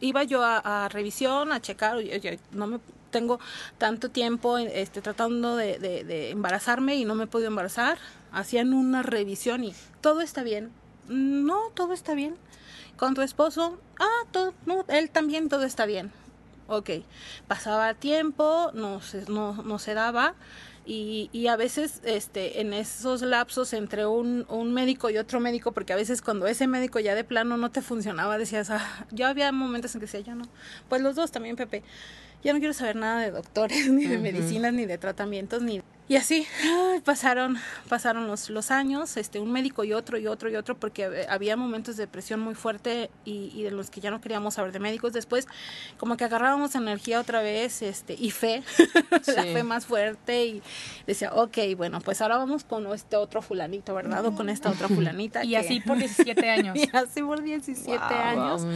iba 0.01 0.23
yo 0.25 0.43
a, 0.45 0.89
revisión, 0.89 1.53
a 1.53 1.61
checar, 1.61 1.97
oye, 1.97 2.39
no 2.53 2.67
me 2.67 2.81
tengo 3.11 3.41
tanto 3.79 4.11
tiempo 4.11 4.59
este, 4.59 5.01
tratando 5.01 5.57
de, 5.57 5.79
de, 5.79 6.31
embarazarme 6.31 6.97
y 6.97 7.05
no 7.05 7.15
me 7.15 7.25
he 7.25 7.27
podido 7.27 7.49
embarazar. 7.49 7.99
Hacían 8.33 8.73
una 8.73 9.03
revisión 9.03 9.65
y 9.65 9.75
todo 10.01 10.21
está 10.21 10.43
bien. 10.43 10.71
No, 11.09 11.71
todo 11.75 11.93
está 11.93 12.15
bien. 12.15 12.37
Con 12.97 13.15
tu 13.15 13.23
esposo, 13.23 13.79
ah, 14.01 14.27
todo, 14.31 14.55
no, 14.67 14.85
él 14.89 15.11
también 15.11 15.49
todo 15.49 15.65
está 15.65 15.87
bien 15.87 16.13
ok, 16.69 16.91
pasaba 17.49 17.95
tiempo, 17.95 18.71
no 18.75 19.01
se, 19.01 19.23
no, 19.29 19.63
no 19.63 19.79
se 19.79 19.95
daba 19.95 20.35
y, 20.85 21.29
y, 21.33 21.49
a 21.49 21.57
veces 21.57 22.01
este, 22.05 22.61
en 22.61 22.73
esos 22.73 23.21
lapsos 23.23 23.73
entre 23.75 24.07
un, 24.07 24.47
un, 24.49 24.73
médico 24.73 25.11
y 25.11 25.19
otro 25.19 25.39
médico, 25.39 25.73
porque 25.73 25.93
a 25.93 25.97
veces 25.97 26.23
cuando 26.23 26.47
ese 26.47 26.67
médico 26.67 26.99
ya 26.99 27.15
de 27.15 27.25
plano 27.25 27.59
no 27.59 27.71
te 27.71 27.83
funcionaba, 27.83 28.39
decías, 28.39 28.71
ah, 28.71 29.07
yo 29.11 29.27
había 29.27 29.53
momentos 29.53 29.95
en 29.95 30.01
que 30.01 30.07
decía, 30.07 30.21
ya 30.21 30.35
no, 30.35 30.45
pues 30.89 31.03
los 31.03 31.15
dos 31.15 31.31
también, 31.31 31.57
Pepe, 31.57 31.83
ya 32.43 32.53
no 32.53 32.59
quiero 32.59 32.75
saber 32.75 32.97
nada 32.97 33.21
de 33.21 33.31
doctores, 33.31 33.89
ni 33.91 34.07
de 34.07 34.19
medicinas, 34.19 34.73
ni 34.73 34.87
de 34.87 34.99
tratamientos, 34.99 35.63
ni 35.63 35.83
y 36.09 36.17
así 36.17 36.47
pasaron, 37.05 37.59
pasaron 37.89 38.27
los, 38.27 38.49
los 38.49 38.71
años, 38.71 39.19
este, 39.19 39.41
un 39.41 39.53
médico 39.53 39.85
y 39.85 39.93
otro 39.93 40.17
y 40.17 40.27
otro 40.27 40.49
y 40.49 40.57
otro, 40.57 40.75
porque 40.75 41.27
había 41.29 41.55
momentos 41.55 41.99
de 41.99 42.05
depresión 42.05 42.41
muy 42.41 42.55
fuerte 42.55 43.11
y, 43.27 43.53
y 43.55 43.63
de 43.65 43.71
los 43.71 43.91
que 43.91 44.01
ya 44.01 44.11
no 44.11 44.19
queríamos 44.23 44.55
saber 44.55 44.73
de 44.73 44.79
médicos. 44.79 45.13
Después, 45.13 45.47
como 45.99 46.17
que 46.17 46.25
agarrábamos 46.25 46.75
energía 46.75 47.21
otra 47.21 47.43
vez 47.43 47.83
este, 47.83 48.15
y 48.19 48.31
fe, 48.31 48.63
la 49.37 49.43
fe 49.43 49.63
más 49.63 49.85
fuerte 49.85 50.47
y 50.47 50.63
decía, 51.07 51.31
ok, 51.35 51.59
bueno, 51.77 52.01
pues 52.01 52.23
ahora 52.23 52.39
vamos 52.39 52.65
con 52.65 52.87
este 52.95 53.17
otro 53.17 53.43
fulanito, 53.43 53.95
¿verdad? 53.95 54.25
O 54.25 54.35
con 54.35 54.49
esta 54.49 54.71
otra 54.71 54.89
fulanita. 54.89 55.45
y 55.45 55.57
así 55.57 55.81
por 55.81 55.99
17 55.99 56.49
años. 56.49 56.75
y 56.75 56.89
así 56.91 57.21
por 57.21 57.43
17 57.43 58.15
años. 58.15 58.67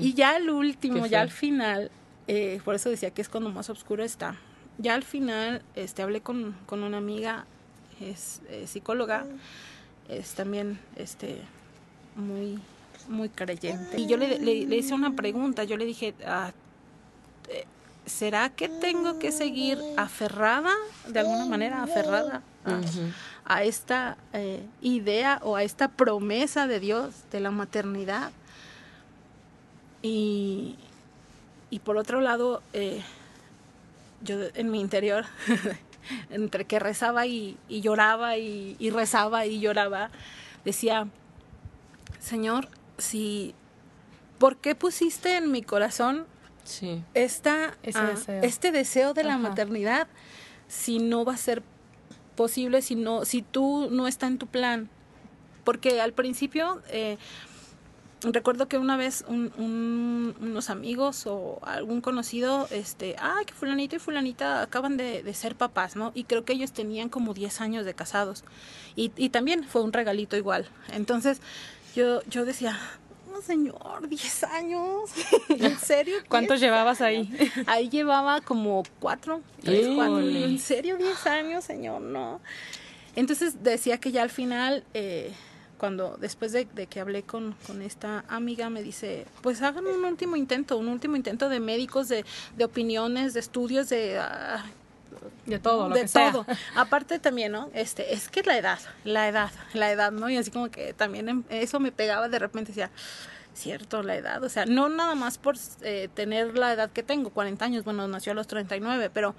Y 0.00 0.14
ya 0.14 0.38
el 0.38 0.48
último, 0.48 1.04
ya 1.04 1.20
al 1.20 1.30
final, 1.30 1.90
eh, 2.26 2.60
por 2.64 2.74
eso 2.74 2.90
decía 2.90 3.10
que 3.10 3.22
es 3.22 3.28
cuando 3.28 3.50
más 3.50 3.70
oscuro 3.70 4.04
está 4.04 4.36
ya 4.78 4.94
al 4.94 5.04
final 5.04 5.62
este, 5.74 6.02
hablé 6.02 6.22
con, 6.22 6.56
con 6.66 6.82
una 6.82 6.98
amiga, 6.98 7.46
es 8.00 8.40
psicóloga, 8.66 9.26
es 10.08 10.34
también 10.34 10.78
este, 10.96 11.40
muy, 12.16 12.58
muy 13.08 13.28
creyente. 13.28 14.00
Y 14.00 14.06
yo 14.06 14.16
le, 14.16 14.38
le, 14.38 14.76
hice 14.76 14.94
una 14.94 15.14
pregunta, 15.14 15.64
yo 15.64 15.76
le 15.76 15.84
dije, 15.84 16.14
ah, 16.26 16.52
eh, 17.48 17.64
¿será 18.06 18.50
que 18.50 18.68
tengo 18.68 19.18
que 19.18 19.30
seguir 19.30 19.78
aferrada, 19.96 20.72
de 21.08 21.20
alguna 21.20 21.46
manera 21.46 21.82
aferrada 21.82 22.42
a, 23.44 23.62
esta 23.64 24.16
eh, 24.32 24.64
idea 24.80 25.40
o 25.42 25.56
a 25.56 25.62
esta 25.62 25.88
promesa 25.88 26.66
de 26.66 26.80
Dios 26.80 27.14
de 27.30 27.40
la 27.40 27.50
maternidad? 27.50 28.32
Y, 30.02 30.76
y 31.72 31.78
por 31.78 31.96
otro 31.96 32.20
lado, 32.20 32.62
eh, 32.74 33.00
yo 34.22 34.36
en 34.54 34.70
mi 34.70 34.78
interior, 34.78 35.24
entre 36.30 36.66
que 36.66 36.78
rezaba 36.78 37.26
y, 37.26 37.56
lloraba 37.66 38.36
y, 38.36 38.90
rezaba 38.90 39.46
y 39.46 39.58
lloraba, 39.58 40.10
decía, 40.66 41.08
Señor, 42.20 42.68
si, 42.98 43.54
¿por 44.38 44.58
qué 44.58 44.74
pusiste 44.74 45.38
en 45.38 45.50
mi 45.50 45.62
corazón 45.62 46.26
esta, 47.14 47.74
ah, 47.94 48.12
este 48.42 48.70
deseo 48.70 49.14
de 49.14 49.24
la 49.24 49.38
maternidad 49.38 50.08
si 50.68 50.98
no 50.98 51.24
va 51.24 51.32
a 51.32 51.38
ser 51.38 51.62
posible, 52.36 52.82
si, 52.82 52.96
no, 52.96 53.24
si 53.24 53.40
tú 53.40 53.88
no 53.90 54.08
está 54.08 54.26
en 54.26 54.36
tu 54.36 54.46
plan? 54.46 54.90
Porque 55.64 56.02
al 56.02 56.12
principio... 56.12 56.82
Eh, 56.90 57.16
recuerdo 58.30 58.68
que 58.68 58.78
una 58.78 58.96
vez 58.96 59.24
unos 59.28 60.70
amigos 60.70 61.26
o 61.26 61.58
algún 61.62 62.00
conocido, 62.00 62.68
este, 62.70 63.16
ah, 63.18 63.40
que 63.46 63.52
fulanito 63.52 63.96
y 63.96 63.98
fulanita 63.98 64.62
acaban 64.62 64.96
de, 64.96 65.32
ser 65.34 65.56
papás, 65.56 65.96
¿no? 65.96 66.12
Y 66.14 66.24
creo 66.24 66.44
que 66.44 66.52
ellos 66.52 66.72
tenían 66.72 67.08
como 67.08 67.34
10 67.34 67.60
años 67.60 67.84
de 67.84 67.94
casados. 67.94 68.44
Y, 68.94 69.12
y 69.16 69.30
también 69.30 69.64
fue 69.64 69.82
un 69.82 69.92
regalito 69.92 70.36
igual. 70.36 70.68
Entonces 70.92 71.40
yo, 71.94 72.22
yo 72.24 72.44
decía, 72.44 72.78
no 73.32 73.40
señor, 73.42 74.08
10 74.08 74.44
años. 74.44 75.10
¿En 75.48 75.78
serio? 75.78 76.16
¿Cuántos 76.28 76.60
llevabas 76.60 77.00
ahí? 77.00 77.28
Ahí 77.66 77.88
llevaba 77.88 78.40
como 78.40 78.82
4, 79.00 79.40
3, 79.62 79.88
4. 79.94 80.20
¿En 80.20 80.58
serio 80.58 80.96
10 80.96 81.26
años, 81.26 81.64
señor? 81.64 82.00
No. 82.02 82.40
Entonces 83.16 83.62
decía 83.62 83.98
que 83.98 84.12
ya 84.12 84.22
al 84.22 84.30
final... 84.30 84.84
Eh, 84.94 85.32
cuando 85.82 86.16
después 86.16 86.52
de, 86.52 86.66
que 86.66 87.00
hablé 87.00 87.24
con, 87.24 87.56
con, 87.66 87.82
esta 87.82 88.24
amiga 88.28 88.70
me 88.70 88.84
dice, 88.84 89.26
pues 89.40 89.62
hagan 89.62 89.84
un 89.84 90.04
último 90.04 90.36
intento, 90.36 90.76
un 90.78 90.86
último 90.86 91.16
intento 91.16 91.48
de 91.48 91.58
médicos, 91.58 92.08
de, 92.08 92.24
de 92.56 92.64
opiniones, 92.64 93.34
de 93.34 93.40
estudios, 93.40 93.88
de... 93.88 94.16
Ah, 94.16 94.64
de 95.44 95.58
todo, 95.58 95.88
lo 95.88 95.94
de 95.96 96.06
todo. 96.06 96.46
Aparte 96.76 97.18
también, 97.18 97.50
¿no? 97.50 97.68
Este, 97.74 98.14
es 98.14 98.28
que 98.28 98.44
la 98.44 98.56
edad, 98.56 98.78
la 99.02 99.26
edad, 99.26 99.50
la 99.74 99.90
edad, 99.90 100.12
¿no? 100.12 100.30
Y 100.30 100.36
así 100.36 100.52
como 100.52 100.70
que 100.70 100.92
también 100.92 101.28
em, 101.28 101.42
eso 101.48 101.80
me 101.80 101.90
pegaba 101.90 102.28
de 102.28 102.38
repente, 102.38 102.68
decía, 102.70 102.92
cierto, 103.52 104.04
la 104.04 104.14
edad, 104.14 104.40
o 104.44 104.48
sea, 104.48 104.66
no 104.66 104.88
nada 104.88 105.16
más 105.16 105.36
por 105.38 105.56
eh, 105.80 106.08
tener 106.14 106.56
la 106.56 106.74
edad 106.74 106.90
que 106.92 107.02
tengo, 107.02 107.30
40 107.30 107.64
años, 107.64 107.82
bueno, 107.82 108.06
nació 108.06 108.30
a 108.30 108.34
los 108.36 108.46
39, 108.46 109.10
pero 109.12 109.34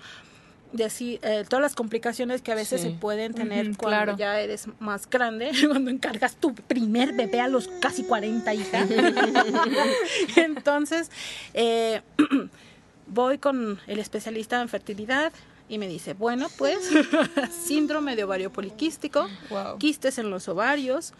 de 0.73 0.83
así, 0.83 1.19
eh, 1.21 1.45
todas 1.47 1.61
las 1.61 1.75
complicaciones 1.75 2.41
que 2.41 2.51
a 2.51 2.55
veces 2.55 2.81
se 2.81 2.89
pueden 2.89 3.33
tener 3.33 3.77
cuando 3.77 4.17
ya 4.17 4.39
eres 4.39 4.67
más 4.79 5.07
grande, 5.09 5.51
cuando 5.67 5.91
encargas 5.91 6.35
tu 6.35 6.53
primer 6.53 7.13
bebé 7.13 7.39
a 7.39 7.47
los 7.47 7.67
casi 7.79 8.03
40 8.03 8.53
hijas. 8.53 8.89
Entonces, 10.35 11.11
eh, 11.53 12.01
voy 13.07 13.37
con 13.37 13.79
el 13.85 13.99
especialista 13.99 14.61
en 14.61 14.67
fertilidad 14.67 15.31
y 15.69 15.77
me 15.77 15.87
dice, 15.87 16.15
bueno, 16.15 16.47
pues 16.57 16.89
síndrome 17.65 18.15
de 18.15 18.23
ovario 18.23 18.51
poliquístico, 18.51 19.29
quistes 19.77 20.17
en 20.17 20.31
los 20.31 20.47
ovarios, 20.47 21.13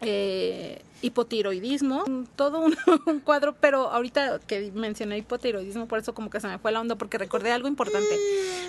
eh, 0.00 0.82
hipotiroidismo, 1.02 2.04
todo 2.36 2.60
un, 2.60 2.76
cuadro, 3.24 3.54
pero 3.60 3.90
ahorita 3.90 4.40
que 4.46 4.72
mencioné 4.74 5.18
hipotiroidismo, 5.18 5.86
por 5.86 5.98
eso 5.98 6.14
como 6.14 6.30
que 6.30 6.40
se 6.40 6.48
me 6.48 6.58
fue 6.58 6.72
la 6.72 6.80
onda, 6.80 6.96
porque 6.96 7.18
recordé 7.18 7.52
algo 7.52 7.68
importante. 7.68 8.18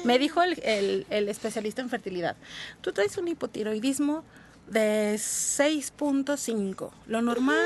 Me 0.03 0.19
dijo 0.19 0.41
el, 0.41 1.05
el, 1.10 1.29
especialista 1.29 1.81
en 1.81 1.89
fertilidad, 1.89 2.36
tú 2.81 2.91
traes 2.91 3.17
un 3.17 3.27
hipotiroidismo 3.27 4.24
de 4.67 5.15
6.5, 5.15 6.91
lo 7.07 7.22
normal 7.22 7.57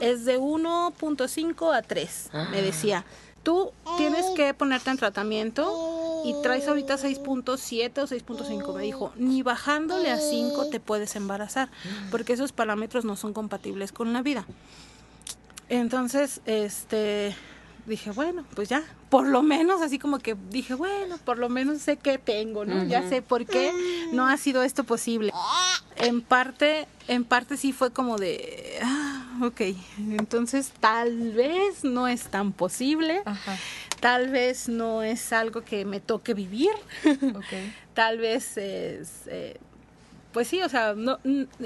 es 0.00 0.24
de 0.24 0.38
1.5 0.38 1.74
a 1.74 1.82
3, 1.82 2.30
me 2.50 2.62
decía. 2.62 3.04
Tú 3.44 3.72
tienes 3.96 4.24
que 4.34 4.52
ponerte 4.54 4.90
en 4.90 4.96
tratamiento 4.96 6.22
y 6.24 6.34
traes 6.42 6.66
ahorita 6.66 6.96
6.7 6.96 7.98
o 7.98 8.06
6.5. 8.06 8.74
Me 8.74 8.82
dijo, 8.82 9.12
ni 9.16 9.42
bajándole 9.42 10.10
a 10.10 10.18
5 10.18 10.70
te 10.70 10.80
puedes 10.80 11.14
embarazar, 11.14 11.68
porque 12.10 12.32
esos 12.32 12.52
parámetros 12.52 13.04
no 13.04 13.14
son 13.16 13.34
compatibles 13.34 13.92
con 13.92 14.12
la 14.12 14.22
vida. 14.22 14.46
Entonces, 15.68 16.40
este, 16.46 17.36
dije, 17.86 18.10
bueno, 18.10 18.44
pues 18.54 18.68
ya, 18.68 18.82
por 19.10 19.26
lo 19.26 19.42
menos 19.42 19.82
así 19.82 19.98
como 19.98 20.18
que 20.18 20.36
dije, 20.50 20.74
bueno, 20.74 21.18
por 21.18 21.38
lo 21.38 21.48
menos 21.48 21.82
sé 21.82 21.96
que 21.96 22.18
tengo, 22.18 22.64
¿no? 22.64 22.84
Ya 22.84 23.08
sé 23.08 23.22
por 23.22 23.46
qué 23.46 23.72
no 24.12 24.26
ha 24.26 24.36
sido 24.36 24.62
esto 24.62 24.84
posible. 24.84 25.32
En 25.96 26.22
parte, 26.22 26.86
en 27.08 27.24
parte 27.24 27.56
sí 27.56 27.72
fue 27.72 27.92
como 27.92 28.16
de, 28.16 28.78
ah, 28.82 29.38
ok, 29.42 29.60
entonces 30.18 30.72
tal 30.80 31.32
vez 31.32 31.84
no 31.84 32.08
es 32.08 32.24
tan 32.24 32.52
posible, 32.52 33.22
tal 34.00 34.30
vez 34.30 34.68
no 34.68 35.02
es 35.02 35.32
algo 35.32 35.62
que 35.62 35.84
me 35.84 36.00
toque 36.00 36.34
vivir, 36.34 36.72
tal 37.94 38.18
vez 38.18 38.56
es, 38.56 39.26
eh, 39.26 39.58
pues 40.32 40.48
sí, 40.48 40.62
o 40.62 40.68
sea, 40.68 40.94
no, 40.94 41.18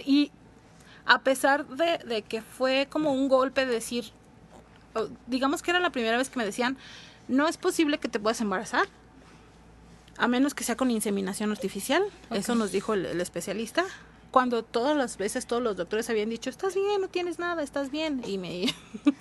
y 0.04 0.30
a 1.06 1.20
pesar 1.20 1.66
de, 1.66 1.98
de, 2.06 2.22
que 2.22 2.42
fue 2.42 2.86
como 2.90 3.12
un 3.12 3.28
golpe 3.28 3.64
de 3.64 3.72
decir, 3.72 4.12
digamos 5.26 5.62
que 5.62 5.70
era 5.70 5.80
la 5.80 5.90
primera 5.90 6.16
vez 6.16 6.30
que 6.30 6.38
me 6.38 6.44
decían, 6.44 6.76
no 7.28 7.48
es 7.48 7.56
posible 7.56 7.98
que 7.98 8.08
te 8.08 8.18
puedas 8.18 8.40
embarazar, 8.40 8.86
a 10.16 10.28
menos 10.28 10.54
que 10.54 10.64
sea 10.64 10.76
con 10.76 10.90
inseminación 10.90 11.50
artificial, 11.50 12.02
eso 12.30 12.54
nos 12.54 12.72
dijo 12.72 12.94
el 12.94 13.20
especialista, 13.20 13.84
cuando 14.30 14.62
todas 14.62 14.96
las 14.96 15.16
veces 15.16 15.46
todos 15.46 15.62
los 15.62 15.76
doctores 15.76 16.10
habían 16.10 16.28
dicho, 16.28 16.50
estás 16.50 16.74
bien, 16.74 17.00
no 17.00 17.08
tienes 17.08 17.38
nada, 17.38 17.62
estás 17.62 17.90
bien. 17.90 18.22
Y 18.26 18.38
me 18.38 18.66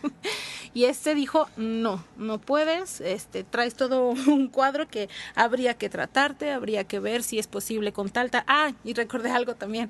y 0.73 0.85
este 0.85 1.15
dijo, 1.15 1.49
no, 1.55 2.03
no 2.17 2.39
puedes, 2.39 3.01
este, 3.01 3.43
traes 3.43 3.75
todo 3.75 4.09
un 4.27 4.47
cuadro 4.47 4.87
que 4.87 5.09
habría 5.35 5.75
que 5.75 5.89
tratarte, 5.89 6.51
habría 6.51 6.83
que 6.83 6.99
ver 6.99 7.23
si 7.23 7.39
es 7.39 7.47
posible 7.47 7.93
con 7.93 8.09
talta. 8.09 8.43
Ah, 8.47 8.73
y 8.83 8.93
recordé 8.93 9.31
algo 9.31 9.55
también. 9.55 9.89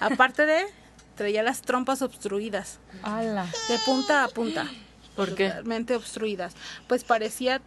Aparte 0.00 0.46
de, 0.46 0.64
traía 1.14 1.42
las 1.42 1.62
trompas 1.62 2.02
obstruidas. 2.02 2.80
¡Hala! 3.02 3.46
De 3.68 3.78
punta 3.84 4.24
a 4.24 4.28
punta. 4.28 4.68
¿Por 5.16 5.34
qué? 5.34 5.48
Totalmente 5.48 5.96
obstruidas. 5.96 6.54
Pues 6.86 7.04
parecía 7.04 7.60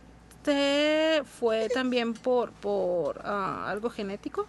que 0.44 1.24
fue 1.40 1.70
también 1.70 2.14
por, 2.14 2.52
por 2.52 3.22
ah, 3.24 3.70
algo 3.70 3.90
genético. 3.90 4.48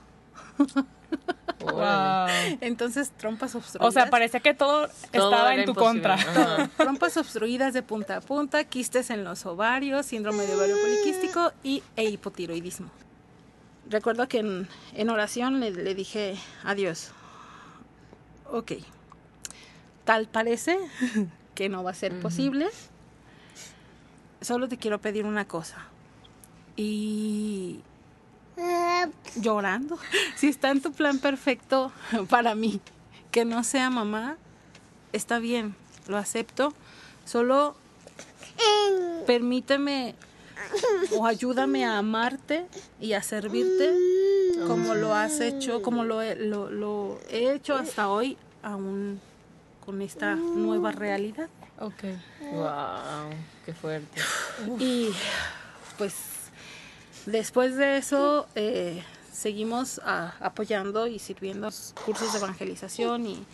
Wow. 1.61 2.27
Entonces, 2.61 3.11
trompas 3.17 3.55
obstruidas. 3.55 3.89
O 3.89 3.93
sea, 3.93 4.09
parecía 4.09 4.41
que 4.41 4.55
todo, 4.55 4.89
Todo 5.13 5.31
estaba 5.31 5.55
en 5.55 5.65
tu 5.65 5.73
imposible. 5.73 6.03
contra. 6.03 6.15
Ajá. 6.15 6.71
Trompas 6.77 7.17
obstruidas 7.17 7.75
de 7.75 7.83
punta 7.83 8.19
a 8.19 8.21
punta, 8.21 8.65
quistes 8.65 9.11
en 9.11 9.25
los 9.25 9.45
ovarios, 9.47 10.07
síndrome 10.07 10.47
de 10.47 10.55
ovario 10.55 10.77
poliquístico 10.81 11.53
y, 11.63 11.83
e 11.97 12.05
hipotiroidismo. 12.05 12.91
Recuerdo 13.89 14.29
que 14.29 14.39
en, 14.39 14.69
en 14.95 15.11
oración 15.11 15.59
le, 15.61 15.73
le 15.73 15.95
dije 15.95 16.37
adiós. 16.65 17.11
Ok, 18.53 18.73
tal 20.05 20.29
parece 20.29 20.79
que 21.61 21.69
no 21.69 21.85
va 21.85 21.91
a 21.91 21.95
ser 21.95 22.19
posible. 22.21 22.69
Solo 24.41 24.67
te 24.67 24.79
quiero 24.79 24.99
pedir 24.99 25.27
una 25.27 25.47
cosa. 25.47 25.77
Y 26.75 27.81
llorando, 29.37 29.99
si 30.37 30.49
está 30.49 30.71
en 30.71 30.81
tu 30.81 30.91
plan 30.93 31.19
perfecto 31.19 31.93
para 32.31 32.55
mí, 32.55 32.81
que 33.31 33.45
no 33.45 33.63
sea 33.63 33.91
mamá, 33.91 34.39
está 35.13 35.39
bien, 35.39 35.75
lo 36.09 36.17
acepto. 36.17 36.73
Solo 37.27 37.77
permíteme 39.27 40.15
o 41.13 41.27
ayúdame 41.27 41.85
a 41.85 41.99
amarte 41.99 42.69
y 43.03 43.13
a 43.13 43.23
servirte 43.23 43.95
como 44.67 44.95
lo 44.95 45.15
has 45.15 45.41
hecho, 45.41 45.83
como 45.83 46.05
lo 46.05 46.23
he, 46.23 46.37
lo, 46.37 46.71
lo 46.71 47.19
he 47.29 47.53
hecho 47.53 47.75
hasta 47.77 48.09
hoy, 48.09 48.39
aún 48.63 49.21
con 49.85 50.03
esta 50.03 50.35
nueva 50.37 50.93
realidad. 50.93 51.49
Ok. 51.79 52.05
Wow, 52.53 53.31
qué 53.65 53.73
fuerte. 53.75 54.21
Y 54.79 55.11
pues 55.99 56.15
después 57.27 57.77
de 57.77 57.97
eso 57.97 58.47
eh, 58.55 59.03
seguimos 59.33 60.01
apoyando 60.05 61.07
y 61.07 61.19
sirviendo 61.19 61.69
cursos 62.05 62.33
de 62.33 62.39
evangelización 62.39 63.27
y 63.27 63.45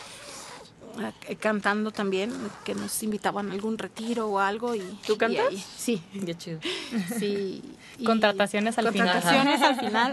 eh, 1.28 1.37
cantando 1.37 1.90
también, 1.90 2.33
que 2.64 2.75
nos 2.75 3.02
invitaban 3.02 3.50
a 3.50 3.52
algún 3.54 3.76
retiro 3.78 4.28
o 4.28 4.38
algo. 4.40 4.75
Y, 4.75 4.80
¿Tú 5.06 5.12
y 5.14 5.16
cantas? 5.18 5.47
ahí- 5.50 5.64
sí, 5.76 6.02
Qué 6.25 6.35
chido. 6.37 6.61
sí. 7.18 7.62
y- 7.99 8.04
Contrataciones 8.04 8.76
al 8.78 8.90
final. 8.92 9.12
Contrataciones 9.23 9.62
al 9.62 9.78
final. 9.78 10.12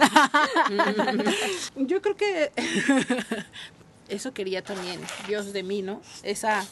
Yo 1.88 2.02
creo 2.02 2.16
que 2.16 2.52
eso 4.10 4.34
quería 4.34 4.64
también 4.64 5.00
Dios 5.28 5.54
de 5.54 5.64
mí, 5.64 5.82
¿no? 5.82 6.02
Esa, 6.24 6.66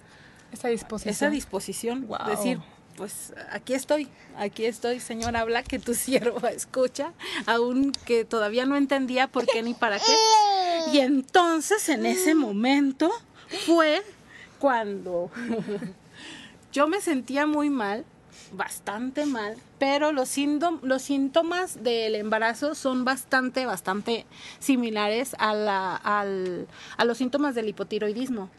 Esa 0.51 0.67
disposición. 0.67 1.11
esa 1.13 1.29
disposición. 1.29 2.07
Wow. 2.07 2.27
Decir, 2.27 2.59
pues 2.95 3.33
aquí 3.51 3.73
estoy, 3.73 4.09
aquí 4.37 4.65
estoy, 4.65 4.99
Señor, 4.99 5.35
habla 5.35 5.63
que 5.63 5.79
tu 5.79 5.93
siervo 5.95 6.47
escucha, 6.47 7.13
aun 7.45 7.91
que 8.05 8.25
todavía 8.25 8.65
no 8.65 8.75
entendía 8.75 9.27
por 9.27 9.45
qué 9.45 9.63
ni 9.63 9.73
para 9.73 9.97
qué. 9.99 10.15
Y 10.93 10.99
entonces 10.99 11.89
en 11.89 12.05
ese 12.05 12.35
momento 12.35 13.11
fue 13.65 14.01
cuando 14.59 15.31
yo 16.71 16.87
me 16.87 17.01
sentía 17.01 17.45
muy 17.45 17.69
mal, 17.69 18.05
bastante 18.51 19.25
mal, 19.25 19.55
pero 19.79 20.11
los, 20.11 20.35
los 20.81 21.01
síntomas 21.01 21.83
del 21.83 22.15
embarazo 22.15 22.75
son 22.75 23.05
bastante, 23.05 23.65
bastante 23.65 24.25
similares 24.59 25.35
a, 25.39 25.53
la, 25.53 25.95
al- 25.95 26.67
a 26.97 27.05
los 27.05 27.17
síntomas 27.17 27.55
del 27.55 27.69
hipotiroidismo. 27.69 28.49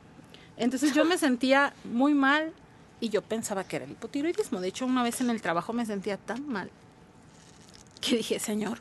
Entonces 0.56 0.94
yo 0.94 1.04
me 1.04 1.18
sentía 1.18 1.72
muy 1.84 2.14
mal 2.14 2.52
y 3.00 3.08
yo 3.08 3.22
pensaba 3.22 3.64
que 3.64 3.76
era 3.76 3.84
el 3.84 3.92
hipotiroidismo. 3.92 4.60
De 4.60 4.68
hecho, 4.68 4.86
una 4.86 5.02
vez 5.02 5.20
en 5.20 5.30
el 5.30 5.40
trabajo 5.42 5.72
me 5.72 5.84
sentía 5.86 6.16
tan 6.16 6.46
mal 6.48 6.70
que 8.00 8.16
dije, 8.16 8.38
Señor, 8.38 8.78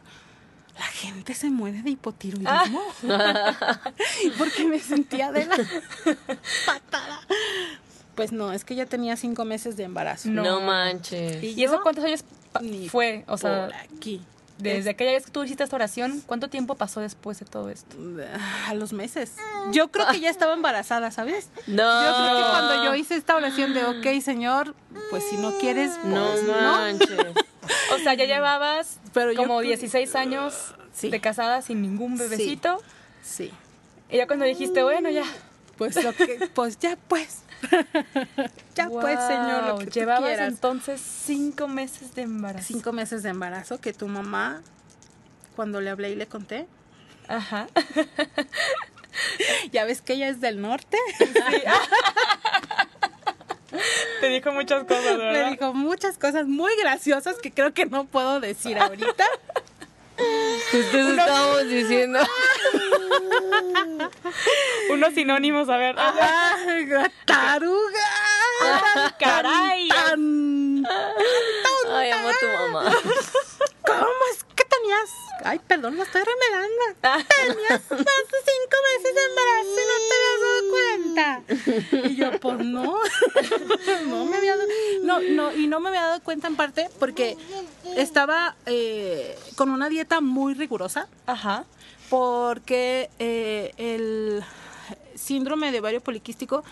la 0.78 0.86
gente 0.86 1.34
se 1.34 1.50
muere 1.50 1.82
de 1.84 1.92
hipotiroidismo. 1.92 2.82
Porque 4.38 4.66
me 4.66 4.80
sentía 4.80 5.32
de 5.32 5.46
la 5.46 5.56
patada. 6.66 7.20
Pues 8.16 8.32
no, 8.32 8.52
es 8.54 8.66
que 8.66 8.76
ya 8.76 8.86
tenía 8.86 9.16
cinco 9.16 9.46
meses 9.46 9.78
de 9.78 9.84
embarazo. 9.84 10.30
No. 10.30 10.44
No, 10.44 10.62
manches. 10.62 11.42
¿Y 11.44 11.64
eso 11.64 11.80
cuántos 11.82 12.04
años 12.04 12.24
Ni 12.62 12.90
fue? 12.90 13.24
O 13.28 13.38
sea, 13.38 13.68
por 13.68 13.76
aquí. 13.76 14.22
desde 14.58 14.90
aquella 14.92 15.12
vez 15.14 15.26
que 15.26 15.32
tú 15.32 15.44
hiciste 15.44 15.64
esta 15.64 15.76
oración, 15.76 16.22
¿cuánto 16.26 16.50
tiempo 16.50 16.76
pasó 16.76 17.00
después 17.00 17.40
de 17.40 17.46
todo 17.46 17.70
esto? 17.70 17.96
A 18.68 18.74
los 18.74 18.92
meses. 18.94 19.34
Yo 19.72 19.90
creo 19.90 20.08
que 20.12 20.20
ya 20.20 20.30
estaba 20.30 20.54
embarazada, 20.54 21.10
¿sabes? 21.12 21.50
No. 21.68 22.04
Yo 22.04 22.16
creo 22.18 22.38
que 22.44 22.50
cuando 22.50 22.84
yo 22.86 22.96
hice 22.96 23.16
esta 23.16 23.36
oración 23.36 23.74
de, 23.74 23.86
ok, 23.86 24.22
Señor, 24.22 24.76
pues 25.10 25.24
si 25.30 25.38
no 25.38 25.58
quieres, 25.58 25.92
No 26.04 26.28
pues 26.32 26.44
no. 26.44 26.54
manches. 26.54 27.10
O 27.96 27.98
sea, 28.00 28.14
ya 28.16 28.26
llevabas 28.26 29.00
Pero 29.14 29.32
yo 29.32 29.38
como 29.38 29.58
creo- 29.60 29.70
16 29.70 30.16
años 30.16 30.74
Sí. 30.94 31.10
de 31.10 31.22
casada 31.22 31.62
sin 31.62 31.82
ningún 31.82 32.18
bebecito. 32.18 32.82
Sí. 33.24 33.52
Y 34.10 34.18
ya 34.18 34.28
cuando 34.28 34.44
dijiste, 34.46 34.84
bueno, 34.84 35.10
ya. 35.10 35.24
Pues 35.78 35.96
lo 36.04 36.14
que, 36.14 36.50
pues 36.54 36.78
ya 36.80 36.98
pues. 37.08 37.44
ya 38.76 38.90
pues, 38.90 39.20
Señor, 39.28 39.64
lo 39.66 39.78
que 39.80 39.86
tú 39.86 39.92
Llevabas 39.92 40.30
quieras. 40.30 40.48
entonces 40.50 41.02
cinco 41.02 41.68
meses 41.68 42.14
de 42.16 42.24
embarazo. 42.24 42.66
Cinco 42.68 42.92
meses 42.94 43.24
de 43.24 43.30
embarazo 43.30 43.80
que 43.80 43.94
tu 43.94 44.08
mamá, 44.08 44.62
cuando 45.56 45.82
le 45.82 45.90
hablé 45.90 46.10
y 46.12 46.16
le 46.16 46.28
conté, 46.28 46.68
Ajá. 47.28 47.68
ya 49.72 49.86
ves 49.86 50.02
que 50.02 50.14
ella 50.14 50.28
es 50.30 50.42
del 50.42 50.62
norte, 50.62 50.98
Te 54.20 54.28
dijo 54.30 54.52
muchas 54.52 54.84
cosas, 54.84 55.18
me 55.18 55.24
¿verdad? 55.24 55.52
dijo 55.52 55.74
muchas 55.74 56.18
cosas 56.18 56.46
muy 56.46 56.72
graciosas 56.78 57.38
que 57.38 57.52
creo 57.52 57.74
que 57.74 57.86
no 57.86 58.06
puedo 58.06 58.40
decir 58.40 58.78
ahorita. 58.78 59.26
Ustedes 60.74 61.08
estábamos 61.18 61.68
diciendo. 61.68 62.20
Unos 64.90 65.14
sinónimos, 65.14 65.70
a 65.70 65.78
ver. 65.78 65.96
¡Ay, 65.98 66.88
taruga! 67.26 68.10
¡Caray! 69.20 69.88
Tan- 69.90 70.84
Ay, 71.90 72.12
amo 72.12 72.30
a 72.30 72.34
tu 72.34 72.46
mamá. 72.48 72.92
¿Cómo 73.86 74.24
es 74.34 74.44
que 74.56 74.64
tenías? 74.66 75.10
Ay, 75.44 75.60
perdón, 75.68 75.98
me 75.98 76.04
estoy 76.04 76.22
remelando. 76.24 76.84
Tenías 77.36 77.82
más 77.90 78.00
de 78.00 78.40
cinco 78.46 78.78
meses 78.92 79.16
de 79.16 79.24
embarazo 79.30 79.78
y 79.78 79.86
no 79.90 79.96
te 80.08 80.14
habías 80.16 80.40
dado 80.42 80.62
cuenta. 80.72 81.28
Y 82.08 82.16
yo, 82.16 82.28
pues 82.40 82.58
no. 82.66 83.00
No 84.08 84.26
me 84.26 84.38
había 84.38 84.56
dado. 84.58 84.70
No, 85.20 85.50
no, 85.50 85.56
y 85.56 85.68
no 85.68 85.80
me 85.80 85.90
había 85.90 86.02
dado 86.02 86.22
cuenta 86.22 86.48
en 86.48 86.56
parte 86.56 86.90
porque 87.00 87.38
estaba 87.96 88.56
eh, 88.66 89.38
con 89.56 89.70
una 89.70 89.90
dieta 89.90 90.22
muy 90.22 90.54
rigurosa. 90.54 91.08
Ajá. 91.26 91.66
Porque 92.10 93.10
eh, 93.20 93.74
el 93.78 94.44
síndrome 95.16 95.72
de 95.72 95.80
ovario 95.80 96.02
poliquístico 96.02 96.64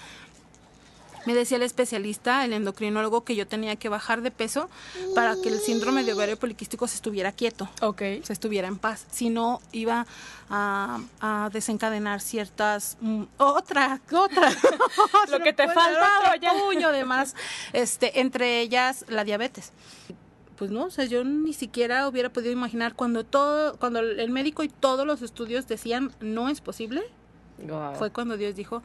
me 1.26 1.34
decía 1.36 1.58
el 1.58 1.64
especialista, 1.64 2.46
el 2.46 2.54
endocrinólogo, 2.54 3.24
que 3.24 3.36
yo 3.36 3.48
tenía 3.48 3.76
que 3.76 3.90
bajar 3.90 4.22
de 4.22 4.32
peso 4.32 4.70
para 5.16 5.36
que 5.42 5.50
el 5.50 5.60
síndrome 5.60 6.04
de 6.04 6.14
ovario 6.14 6.38
poliquístico 6.38 6.88
se 6.88 6.96
estuviera 6.96 7.32
quieto, 7.32 7.70
Ok. 7.82 8.00
se 8.24 8.34
estuviera 8.34 8.68
en 8.68 8.78
paz. 8.78 9.06
Si 9.12 9.30
no, 9.30 9.62
iba 9.72 10.06
a, 10.50 11.00
a 11.22 11.50
desencadenar 11.52 12.22
ciertas... 12.22 12.98
mm, 13.02 13.24
otra, 13.38 14.02
otra. 14.12 14.50
Lo 15.32 15.40
que 15.40 15.54
te 15.54 15.68
faltaba 15.68 16.36
ya. 16.42 16.54
puño 16.54 16.92
de 16.92 17.06
más, 17.06 17.36
este, 17.74 18.20
entre 18.22 18.62
ellas 18.62 19.06
la 19.10 19.24
diabetes. 19.24 19.72
Pues 20.58 20.72
no, 20.72 20.86
o 20.86 20.90
sea, 20.90 21.06
yo 21.06 21.24
ni 21.24 21.54
siquiera 21.54 22.08
hubiera 22.08 22.30
podido 22.30 22.52
imaginar 22.52 22.94
cuando 22.94 23.24
todo, 23.24 23.78
cuando 23.78 24.00
el 24.00 24.30
médico 24.30 24.62
y 24.64 24.68
todos 24.68 25.06
los 25.08 25.22
estudios 25.22 25.68
decían 25.68 26.12
no 26.20 26.50
es 26.50 26.60
posible, 26.60 27.02
Guau. 27.60 27.96
fue 27.96 28.12
cuando 28.12 28.36
Dios 28.36 28.56
dijo, 28.56 28.84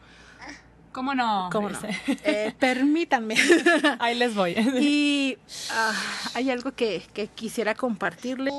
¿Cómo 0.94 1.12
no? 1.12 1.50
¿cómo 1.50 1.68
no? 1.70 1.78
Eh, 2.06 2.54
permítanme. 2.56 3.34
Ahí 3.98 4.14
les 4.14 4.34
voy. 4.34 4.52
y 4.52 5.36
ah, 5.72 5.92
hay 6.34 6.50
algo 6.52 6.70
que, 6.72 7.02
que 7.12 7.26
quisiera 7.26 7.74
compartirle. 7.74 8.52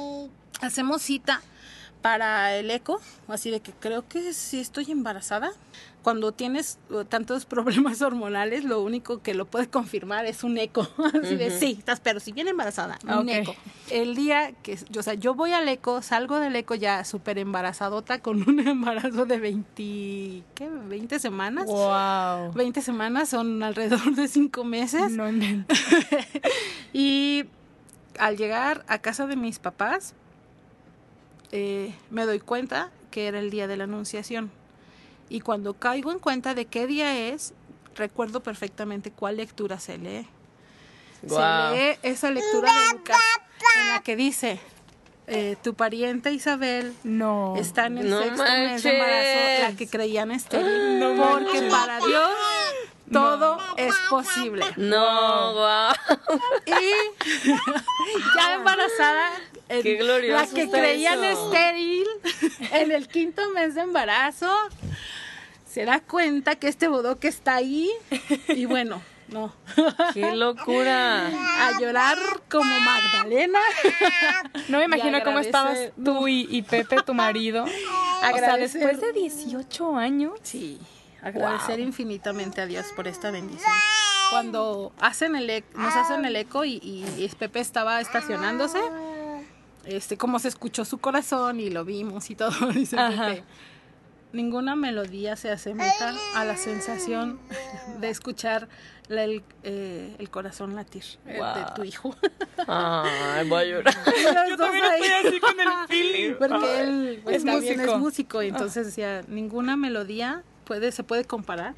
Hacemos 0.60 1.02
cita 1.02 1.41
para 2.06 2.56
el 2.56 2.70
eco, 2.70 3.02
así 3.28 3.50
de 3.50 3.62
que 3.62 3.72
creo 3.72 4.08
que 4.08 4.32
sí 4.32 4.60
estoy 4.60 4.91
embarazada. 4.91 5.52
Cuando 6.04 6.34
tienes 6.34 6.78
uh, 6.91 7.04
tantos 7.04 7.46
problemas 7.48 8.00
hormonales, 8.04 8.63
lo 8.63 8.84
único 8.84 9.24
que 9.24 9.34
lo 9.34 9.46
puede 9.46 9.68
confirmar 9.68 10.28
es 10.28 10.44
un 10.44 10.60
eco. 10.60 10.88
Así 11.24 11.36
de, 11.36 11.50
sí, 11.50 11.78
estás, 11.80 12.00
pero 12.00 12.20
si 12.20 12.32
bien 12.32 12.48
embarazada, 12.48 13.00
un 13.08 13.28
eco. 13.28 13.56
El 13.89 14.13
día 14.13 14.52
que, 14.62 14.78
yo, 14.91 15.00
o 15.00 15.04
sea, 15.04 15.15
yo 15.15 15.34
voy 15.34 15.54
al 15.54 15.68
eco, 15.68 16.04
salgo 16.04 16.38
del 16.38 16.56
eco 16.56 16.76
ya 16.76 17.04
súper 17.06 17.39
embarazadota 17.39 18.20
con 18.20 18.44
un 18.48 18.60
embarazo 18.60 19.26
de 19.26 19.39
20, 19.39 20.44
¿qué? 20.54 20.70
20 20.70 21.18
semanas. 21.18 21.65
Wow. 21.65 22.54
20 22.54 22.84
semanas 22.84 23.30
son 23.30 23.63
alrededor 23.63 24.13
de 24.13 24.28
5 24.28 24.63
meses. 24.63 25.12
No 25.12 25.28
inventes. 25.28 25.80
Y 26.94 27.46
al 28.20 28.38
llegar 28.38 28.86
a 28.88 29.00
casa 29.00 29.26
de 29.26 29.36
mis 29.38 29.58
papás, 29.58 30.13
eh, 31.51 31.93
me 32.10 32.25
doy 32.25 32.39
cuenta 32.39 32.89
que 33.12 33.27
era 33.27 33.39
el 33.39 33.49
día 33.49 33.67
de 33.67 33.77
la 33.77 33.86
anunciación. 33.86 34.51
Y 35.29 35.39
cuando 35.41 35.73
caigo 35.73 36.12
en 36.12 36.19
cuenta 36.19 36.53
de 36.53 36.65
qué 36.65 36.86
día 36.88 37.29
es, 37.29 37.53
recuerdo 37.95 38.41
perfectamente 38.43 39.12
cuál 39.12 39.38
lectura 39.38 39.79
se 39.79 39.97
lee. 39.97 40.27
Se 41.27 41.36
lee 41.36 41.97
esa 42.03 42.29
lectura 42.29 42.71
de 42.73 42.97
Lucas 42.97 43.17
en 43.81 43.89
la 43.89 44.01
que 44.03 44.15
dice, 44.15 44.60
eh, 45.27 45.55
tu 45.63 45.73
pariente 45.73 46.31
Isabel 46.31 46.93
No. 47.03 47.55
está 47.58 47.88
en 47.88 47.97
el 47.97 48.10
No 48.12 48.19
sexto 48.21 48.43
mes 48.43 48.84
de 48.84 48.89
embarazo, 48.91 49.39
manches. 49.39 49.60
la 49.71 49.75
que 49.77 49.88
creían 49.88 50.31
estéril, 50.31 51.15
porque 51.17 51.62
para 51.71 51.97
Dios 51.99 52.29
todo 53.12 53.58
es 53.77 53.95
posible. 54.10 54.65
No, 54.77 55.53
guau. 55.53 55.93
Y 56.67 57.39
ya 58.36 58.53
embarazada, 58.53 59.29
en- 59.69 59.84
Qué 59.84 59.95
glorioso 59.95 60.45
la 60.45 60.51
que 60.51 60.69
creían 60.69 61.23
eso. 61.23 61.51
estéril 61.54 62.06
en 62.71 62.91
el 62.91 63.08
quinto 63.08 63.41
mes 63.51 63.75
de 63.75 63.82
embarazo, 63.82 64.51
se 65.69 65.86
da 65.86 65.99
cuenta 65.99 66.56
que 66.56 66.67
este 66.67 66.88
bodoque 66.88 67.28
está 67.28 67.56
ahí 67.56 67.89
y 68.49 68.65
bueno, 68.65 69.01
no, 69.28 69.51
Qué 70.13 70.36
locura. 70.36 71.28
a 71.28 71.80
llorar 71.80 72.17
como 72.49 72.80
Magdalena. 72.80 73.60
No 74.69 74.78
me 74.78 74.86
imagino 74.86 75.23
cómo 75.23 75.39
estabas 75.39 75.78
tú 76.04 76.28
y, 76.28 76.47
y 76.49 76.62
Pepe, 76.62 76.97
tu 77.04 77.13
marido. 77.15 77.63
O 77.63 77.67
sea, 77.67 78.30
Agradecer- 78.30 78.82
después 78.82 79.01
de 79.01 79.13
18 79.13 79.97
años. 79.97 80.34
Sí, 80.43 80.80
agradecer 81.23 81.80
infinitamente 81.80 82.62
a 82.62 82.67
Dios 82.67 82.86
por 82.95 83.08
esta 83.08 83.32
bendición. 83.32 83.71
Cuando 84.30 84.93
hacen 84.99 85.36
el 85.36 85.49
ec- 85.49 85.73
nos 85.73 85.95
hacen 85.95 86.23
el 86.25 86.36
eco 86.36 86.63
y, 86.63 86.73
y- 86.84 87.06
y 87.17 87.28
Pepe 87.38 87.60
estaba 87.60 87.99
estacionándose, 88.01 88.80
este, 89.86 90.17
como 90.17 90.39
se 90.39 90.48
escuchó 90.48 90.86
su 90.86 90.98
corazón 91.00 91.60
y 91.60 91.69
lo 91.69 91.86
vimos 91.86 92.30
y 92.30 92.36
todo, 92.36 92.52
dice. 92.74 92.98
Pepe, 92.98 93.43
ninguna 94.34 94.76
melodía 94.76 95.36
se 95.38 95.50
asemeja 95.50 96.13
a 96.36 96.43
la 96.43 96.58
sensación 96.58 97.39
de 98.02 98.10
escuchar 98.10 98.67
la- 99.08 99.24
el, 99.24 99.43
eh, 99.63 100.13
el 100.19 100.30
corazón 100.30 100.76
latir 100.76 101.04
de 101.26 101.65
tu 101.76 101.84
hijo. 101.84 102.15
Ay, 102.67 103.48
voy 103.48 103.62
a 103.62 103.65
llorar. 103.65 103.95
Yo 104.50 104.58
también 104.58 104.84
estoy 104.86 105.08
así 105.28 105.39
con 105.39 105.60
el 105.60 105.67
feeling. 105.88 106.34
Porque 106.38 106.82
él 106.82 107.21
pues, 107.24 107.38
Es 107.38 107.45
también 107.45 107.78
músico. 107.78 107.93
es 107.95 108.00
músico 108.00 108.41
entonces 108.41 108.86
decía, 108.88 109.21
ninguna 109.28 109.78
melodía 109.78 110.43
puede, 110.65 110.91
se 110.91 111.04
puede 111.04 111.24
comparar 111.26 111.76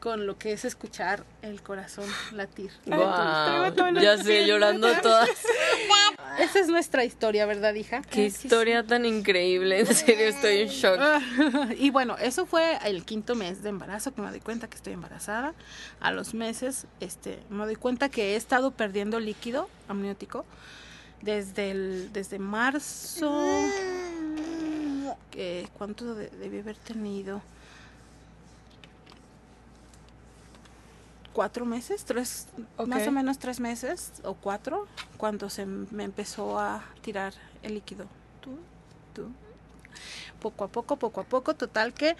con 0.00 0.26
lo 0.26 0.38
que 0.38 0.52
es 0.52 0.64
escuchar 0.64 1.24
el 1.42 1.62
corazón 1.62 2.04
latir. 2.32 2.70
Ya 4.00 4.16
sé, 4.22 4.46
llorando 4.46 4.88
todas. 5.02 5.28
Esa 6.38 6.60
es 6.60 6.68
nuestra 6.68 7.04
historia, 7.04 7.46
¿verdad, 7.46 7.74
hija? 7.74 8.02
Qué 8.02 8.26
historia 8.26 8.82
tan 8.84 9.04
increíble. 9.06 9.80
En 9.80 9.86
serio, 9.94 10.26
estoy 10.28 10.58
en 10.60 10.68
shock. 10.68 11.00
y 11.78 11.90
bueno, 11.90 12.16
eso 12.18 12.46
fue 12.46 12.78
el 12.84 13.04
quinto 13.04 13.34
mes 13.34 13.62
de 13.62 13.70
embarazo 13.70 14.14
que 14.14 14.20
me 14.22 14.30
doy 14.30 14.40
cuenta 14.40 14.68
que 14.68 14.76
estoy 14.76 14.92
embarazada. 14.92 15.54
A 16.00 16.10
los 16.12 16.34
meses, 16.34 16.86
este, 17.00 17.38
me 17.48 17.64
doy 17.64 17.76
cuenta 17.76 18.08
que 18.08 18.34
he 18.34 18.36
estado 18.36 18.70
perdiendo 18.70 19.18
líquido 19.20 19.68
amniótico 19.88 20.44
desde 21.22 21.70
el, 21.70 22.12
desde 22.12 22.38
marzo. 22.38 23.44
que- 25.30 25.68
¿Cuánto 25.78 26.14
de- 26.14 26.28
debí 26.30 26.58
haber 26.60 26.76
tenido? 26.76 27.42
Cuatro 31.36 31.66
meses, 31.66 32.06
tres, 32.06 32.46
más 32.86 33.06
o 33.06 33.12
menos 33.12 33.38
tres 33.38 33.60
meses 33.60 34.10
o 34.24 34.32
cuatro, 34.32 34.86
cuando 35.18 35.50
se 35.50 35.66
me 35.66 36.04
empezó 36.04 36.58
a 36.58 36.82
tirar 37.02 37.34
el 37.62 37.74
líquido. 37.74 38.06
Tú, 38.40 38.58
tú, 39.12 39.28
poco 40.40 40.64
a 40.64 40.68
poco, 40.68 40.96
poco 40.96 41.20
a 41.20 41.24
poco, 41.24 41.54
total 41.54 41.92
que 41.92 42.16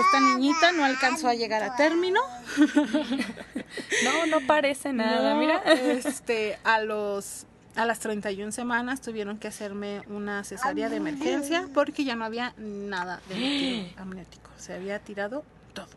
esta 0.00 0.20
niñita 0.20 0.72
no 0.72 0.86
alcanzó 0.86 1.28
a 1.28 1.34
llegar 1.34 1.62
a 1.62 1.76
término. 1.76 2.22
No, 4.04 4.26
no 4.26 4.46
parece 4.46 4.92
nada. 4.92 5.34
No, 5.34 5.40
Mira. 5.40 5.58
este, 5.58 6.58
a 6.64 6.80
los 6.80 7.44
a 7.74 7.84
las 7.84 7.98
31 8.00 8.52
semanas 8.52 9.02
tuvieron 9.02 9.36
que 9.36 9.48
hacerme 9.48 10.00
una 10.08 10.44
cesárea 10.44 10.88
de 10.88 10.96
emergencia 10.96 11.68
porque 11.74 12.04
ya 12.04 12.16
no 12.16 12.24
había 12.24 12.54
nada 12.56 13.20
de 13.28 13.34
líquido 13.34 14.02
amniótico. 14.02 14.50
Se 14.56 14.72
había 14.72 14.98
tirado 14.98 15.44
todo. 15.76 15.88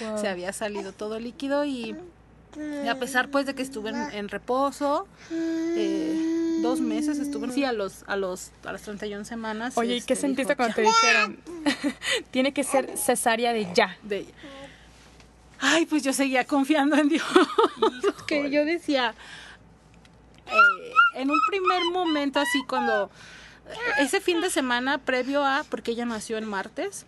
Wow. 0.00 0.18
Se 0.20 0.28
había 0.28 0.52
salido 0.52 0.92
todo 0.92 1.18
líquido 1.18 1.64
y, 1.64 1.94
y 2.56 2.88
a 2.88 2.98
pesar 2.98 3.28
pues 3.28 3.44
de 3.44 3.54
que 3.54 3.62
estuve 3.62 3.90
en, 3.90 3.96
en 4.12 4.28
reposo, 4.28 5.06
eh, 5.30 6.60
dos 6.62 6.80
meses 6.80 7.18
estuve 7.18 7.50
sí, 7.52 7.64
a 7.64 7.72
los 7.72 8.04
a 8.06 8.16
los 8.16 8.50
a 8.64 8.72
las 8.72 8.82
31 8.82 9.24
semanas. 9.24 9.76
Oye, 9.76 9.96
¿y 9.96 10.00
qué 10.00 10.14
este, 10.14 10.26
sentiste 10.26 10.54
dijo, 10.54 10.56
cuando 10.56 10.74
te 10.74 10.82
dijeron? 10.82 11.38
Tiene 12.30 12.52
que 12.54 12.64
ser 12.64 12.96
cesárea 12.96 13.52
de 13.52 13.68
ya. 13.74 13.98
de. 14.02 14.26
Ay, 15.60 15.86
pues 15.86 16.02
yo 16.02 16.12
seguía 16.12 16.44
confiando 16.44 16.96
en 16.96 17.08
Dios. 17.08 17.24
que 18.26 18.50
yo 18.50 18.64
decía, 18.64 19.14
eh, 20.46 20.92
en 21.14 21.30
un 21.30 21.40
primer 21.48 21.82
momento 21.92 22.40
así 22.40 22.62
cuando 22.68 23.10
ese 23.98 24.20
fin 24.20 24.40
de 24.40 24.50
semana 24.50 24.98
previo 24.98 25.44
a, 25.44 25.64
porque 25.68 25.92
ella 25.92 26.04
nació 26.04 26.38
en 26.38 26.46
martes, 26.46 27.06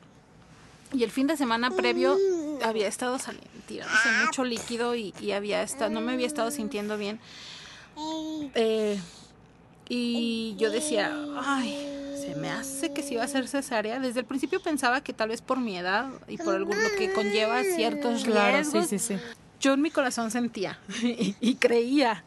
y 0.93 1.03
el 1.05 1.11
fin 1.11 1.27
de 1.27 1.37
semana 1.37 1.71
previo 1.71 2.17
había 2.63 2.87
estado 2.89 3.19
saliendo, 3.19 3.49
tirándose 3.67 4.09
mucho 4.25 4.45
líquido 4.45 4.95
y, 4.95 5.13
y 5.21 5.33
había 5.33 5.63
estado, 5.63 5.91
no 5.91 6.01
me 6.01 6.13
había 6.13 6.27
estado 6.27 6.51
sintiendo 6.51 6.97
bien. 6.97 7.19
Eh, 8.55 8.99
y 9.89 10.57
yo 10.59 10.71
decía, 10.71 11.13
ay, 11.45 12.15
se 12.21 12.35
me 12.37 12.51
hace 12.51 12.93
que 12.93 13.03
si 13.03 13.17
va 13.17 13.25
a 13.25 13.29
ser 13.29 13.47
cesárea. 13.49 14.01
Desde 14.01 14.21
el 14.21 14.27
principio 14.27 14.61
pensaba 14.61 15.01
que 15.01 15.13
tal 15.13 15.29
vez 15.29 15.41
por 15.43 15.59
mi 15.61 15.77
edad 15.77 16.09
y 16.29 16.37
por 16.39 16.55
algún, 16.55 16.81
lo 16.83 16.91
que 16.99 17.13
conlleva 17.13 17.63
ciertos 17.63 18.25
Claro, 18.25 18.65
sí, 18.65 18.73
riesgos, 18.73 18.87
sí, 18.89 18.99
sí. 18.99 19.17
yo 19.61 19.75
en 19.75 19.83
mi 19.83 19.91
corazón 19.91 20.31
sentía 20.31 20.79
y, 21.03 21.37
y 21.41 21.55
creía, 21.57 22.25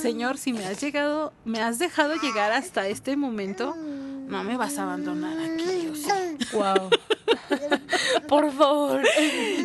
Señor, 0.00 0.38
si 0.38 0.52
me 0.52 0.64
has 0.66 0.80
llegado, 0.80 1.32
me 1.44 1.60
has 1.60 1.78
dejado 1.78 2.14
llegar 2.14 2.52
hasta 2.52 2.86
este 2.86 3.16
momento, 3.16 3.74
no 3.76 4.44
me 4.44 4.56
vas 4.56 4.78
a 4.78 4.84
abandonar 4.84 5.36
aquí, 5.38 5.90
sé. 5.94 6.19
Wow. 6.52 6.90
Por 8.28 8.52
favor. 8.52 9.02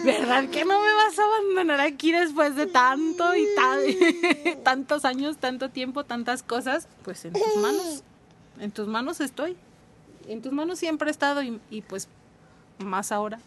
¿Verdad 0.04 0.50
que 0.50 0.66
no 0.66 0.80
me 0.82 0.94
vas 0.94 1.18
a 1.20 1.24
abandonar 1.24 1.80
aquí 1.82 2.12
después 2.12 2.56
de 2.56 2.68
tanto 2.68 3.36
y 3.36 3.46
ta- 3.56 4.60
tantos 4.64 5.06
años, 5.06 5.38
tanto 5.38 5.70
tiempo, 5.70 6.04
tantas 6.04 6.44
cosas? 6.44 6.88
Pues 7.04 7.26
en 7.26 7.34
tus 7.34 7.56
manos, 7.62 8.04
en 8.60 8.72
tus 8.72 8.88
manos 8.88 9.20
estoy. 9.22 9.56
En 10.28 10.42
tus 10.42 10.52
manos 10.52 10.80
siempre 10.80 11.08
he 11.10 11.12
estado 11.12 11.42
y, 11.44 11.60
y 11.70 11.82
pues 11.82 12.08
más 12.80 13.12
ahora. 13.12 13.40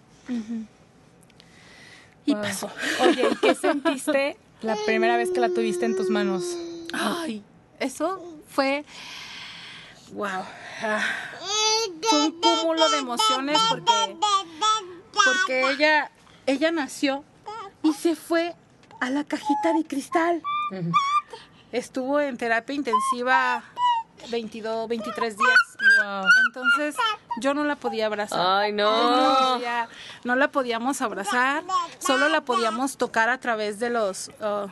Y 2.26 2.32
Wow. 2.34 2.42
pasó. 2.42 2.70
Oye, 3.00 3.28
¿y 3.32 3.36
qué 3.36 3.54
sentiste 3.54 4.36
la 4.62 4.76
primera 4.86 5.16
vez 5.16 5.30
que 5.30 5.40
la 5.40 5.48
tuviste 5.48 5.86
en 5.86 5.96
tus 5.96 6.10
manos? 6.10 6.44
Ay, 6.92 7.42
eso 7.80 8.22
fue, 8.48 8.84
wow, 10.12 10.28
ah, 10.82 11.02
fue 12.08 12.26
un 12.26 12.40
cúmulo 12.40 12.88
de 12.90 12.98
emociones 12.98 13.58
porque, 13.68 14.16
porque 15.12 15.70
ella, 15.70 16.10
ella 16.46 16.70
nació 16.70 17.24
y 17.82 17.92
se 17.94 18.14
fue 18.16 18.54
a 19.00 19.10
la 19.10 19.24
cajita 19.24 19.72
de 19.72 19.84
cristal. 19.86 20.42
Estuvo 21.72 22.20
en 22.20 22.36
terapia 22.36 22.74
intensiva 22.74 23.62
22, 24.30 24.88
23 24.88 25.36
días. 25.36 25.58
Wow. 26.02 26.24
Entonces 26.48 26.96
yo 27.40 27.54
no 27.54 27.64
la 27.64 27.76
podía 27.76 28.06
abrazar. 28.06 28.40
Ay, 28.40 28.72
No, 28.72 29.10
no. 29.10 29.54
podía- 29.54 29.88
no 30.24 30.34
la 30.34 30.50
podíamos 30.50 31.00
abrazar, 31.02 31.62
solo 31.98 32.28
la 32.28 32.40
podíamos 32.40 32.96
tocar 32.96 33.28
a 33.28 33.38
través 33.38 33.78
de 33.78 33.90
los 33.90 34.28
uh, 34.40 34.68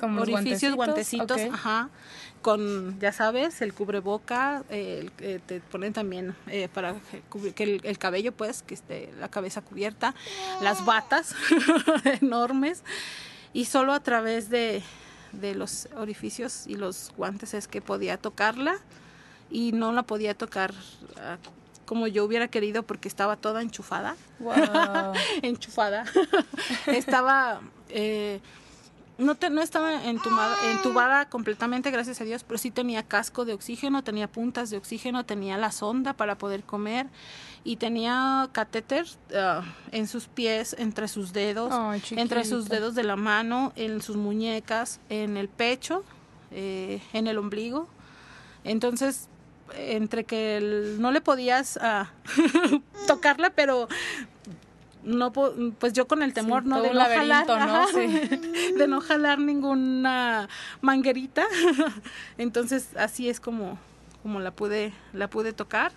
Como 0.00 0.22
orificios, 0.22 0.74
guantecitos, 0.74 1.40
ajá, 1.52 1.90
con, 2.48 2.98
ya 2.98 3.12
sabes, 3.12 3.60
el 3.60 3.74
cubreboca, 3.74 4.62
eh, 4.70 5.10
eh, 5.18 5.38
te 5.44 5.60
ponen 5.60 5.92
también 5.92 6.34
eh, 6.46 6.66
para 6.72 6.94
que 6.94 7.22
cubri- 7.30 7.52
que 7.52 7.64
el, 7.64 7.80
el 7.84 7.98
cabello, 7.98 8.32
pues, 8.32 8.62
que 8.62 8.72
esté 8.72 9.12
la 9.20 9.28
cabeza 9.28 9.60
cubierta, 9.60 10.14
las 10.62 10.82
batas 10.86 11.34
enormes, 12.22 12.84
y 13.52 13.66
solo 13.66 13.92
a 13.92 14.00
través 14.00 14.48
de, 14.48 14.82
de 15.32 15.54
los 15.54 15.88
orificios 15.94 16.66
y 16.66 16.76
los 16.76 17.12
guantes 17.18 17.52
es 17.52 17.68
que 17.68 17.82
podía 17.82 18.16
tocarla 18.16 18.76
y 19.50 19.72
no 19.72 19.92
la 19.92 20.04
podía 20.04 20.32
tocar 20.32 20.72
ah, 21.18 21.36
como 21.84 22.06
yo 22.06 22.24
hubiera 22.24 22.48
querido 22.48 22.82
porque 22.82 23.08
estaba 23.08 23.36
toda 23.36 23.60
enchufada. 23.60 24.16
Wow. 24.38 25.12
enchufada. 25.42 26.06
estaba... 26.86 27.60
no, 29.18 29.34
te- 29.34 29.50
no 29.50 29.60
estaba 29.60 30.04
entumada- 30.06 30.56
entubada 30.70 31.28
completamente, 31.28 31.90
gracias 31.90 32.20
a 32.20 32.24
Dios, 32.24 32.44
pero 32.44 32.56
sí 32.58 32.70
tenía 32.70 33.02
casco 33.02 33.44
de 33.44 33.52
oxígeno, 33.52 34.02
tenía 34.04 34.28
puntas 34.28 34.70
de 34.70 34.76
oxígeno, 34.76 35.24
tenía 35.24 35.58
la 35.58 35.72
sonda 35.72 36.12
para 36.14 36.38
poder 36.38 36.62
comer 36.62 37.06
y 37.64 37.76
tenía 37.76 38.48
catéter 38.52 39.06
ah, 39.34 39.62
en 39.92 40.06
sus 40.08 40.26
pies, 40.28 40.74
entre 40.78 41.08
sus 41.08 41.32
dedos, 41.32 41.72
entre 42.18 42.44
sus 42.44 42.68
dedos 42.68 42.94
de 42.94 43.02
la 43.02 43.16
mano, 43.16 43.72
en 43.76 44.00
sus 44.00 44.16
muñecas, 44.16 45.00
en 45.08 45.36
el 45.36 45.48
pecho, 45.48 46.04
eh, 46.52 47.02
en 47.12 47.26
el 47.26 47.36
ombligo. 47.38 47.88
Entonces, 48.64 49.28
entre 49.76 50.24
que 50.24 50.56
el- 50.56 51.00
no 51.02 51.10
le 51.10 51.20
podías 51.20 51.78
ah, 51.82 52.10
tocarla, 53.06 53.50
pero 53.50 53.88
no 55.02 55.32
pues 55.32 55.92
yo 55.92 56.06
con 56.08 56.22
el 56.22 56.32
temor 56.34 56.62
Sí, 56.64 56.68
no 56.68 56.82
de 56.82 56.92
no 56.92 57.00
jalar, 57.00 57.46
¿no? 57.46 57.52
ajá, 57.54 57.86
Sí. 57.94 58.06
de 58.76 58.86
no 58.88 59.00
jalar 59.00 59.38
ninguna 59.38 60.48
manguerita. 60.80 61.44
Entonces, 62.38 62.88
así 62.96 63.28
es 63.28 63.40
como 63.40 63.78
como 64.22 64.40
la 64.40 64.50
pude 64.50 64.92
la 65.12 65.28
pude 65.30 65.52
tocar. 65.52 65.92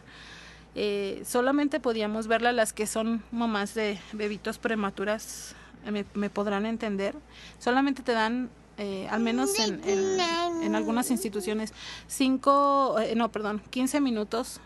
Eh, 0.75 1.23
solamente 1.25 1.79
podíamos 1.81 2.27
verla 2.27 2.51
las 2.53 2.71
que 2.71 2.87
son 2.87 3.21
mamás 3.31 3.73
de 3.73 3.99
bebitos 4.13 4.57
prematuras 4.57 5.53
eh, 5.85 5.91
me, 5.91 6.05
me 6.13 6.29
podrán 6.29 6.65
entender. 6.65 7.13
Solamente 7.59 8.03
te 8.03 8.13
dan, 8.13 8.49
eh, 8.77 9.07
al 9.11 9.19
menos 9.19 9.59
en, 9.59 9.81
en- 9.83 10.19
en 10.63 10.75
algunas 10.75 11.09
instituciones, 11.11 11.73
cinco, 12.07 12.97
eh, 12.99 13.15
no, 13.15 13.29
perdón, 13.31 13.61
15 13.71 13.99
minutos 13.99 14.61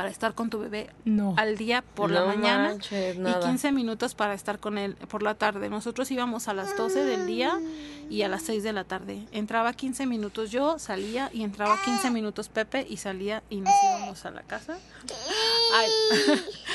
para 0.00 0.08
estar 0.10 0.34
con 0.34 0.48
tu 0.48 0.58
bebé 0.58 0.88
No. 1.04 1.34
al 1.36 1.58
día 1.58 1.82
por 1.82 2.10
la 2.10 2.24
mañana 2.24 2.70
manches, 2.70 3.16
y 3.16 3.18
nada. 3.18 3.46
15 3.46 3.70
minutos 3.70 4.14
para 4.14 4.32
estar 4.32 4.58
con 4.58 4.78
él 4.78 4.94
por 5.10 5.22
la 5.22 5.34
tarde. 5.34 5.68
Nosotros 5.68 6.10
íbamos 6.10 6.48
a 6.48 6.54
las 6.54 6.74
12 6.74 7.04
del 7.04 7.26
día 7.26 7.60
y 8.08 8.22
a 8.22 8.28
las 8.28 8.40
6 8.44 8.62
de 8.62 8.72
la 8.72 8.84
tarde. 8.84 9.26
Entraba 9.30 9.74
15 9.74 10.06
minutos 10.06 10.50
yo, 10.50 10.78
salía 10.78 11.28
y 11.34 11.42
entraba 11.42 11.78
15 11.84 12.10
minutos 12.12 12.48
Pepe 12.48 12.86
y 12.88 12.96
salía 12.96 13.42
y 13.50 13.60
nos 13.60 13.74
íbamos 13.84 14.24
a 14.24 14.30
la 14.30 14.40
casa. 14.40 14.78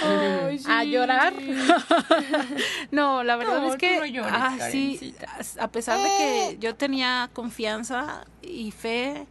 Ay, 0.03 0.61
a 0.67 0.83
llorar. 0.83 1.33
no, 2.91 3.23
la 3.23 3.37
verdad 3.37 3.59
No, 3.61 3.71
es 3.73 3.77
que 3.77 3.97
no 4.01 4.05
llores, 4.05 4.33
ah, 4.35 4.55
sí, 4.69 5.15
a 5.59 5.67
pesar 5.71 5.97
de 5.97 6.09
que 6.09 6.57
yo 6.59 6.75
tenía 6.75 7.31
confianza 7.33 8.23
y 8.43 8.69
fe, 8.69 9.25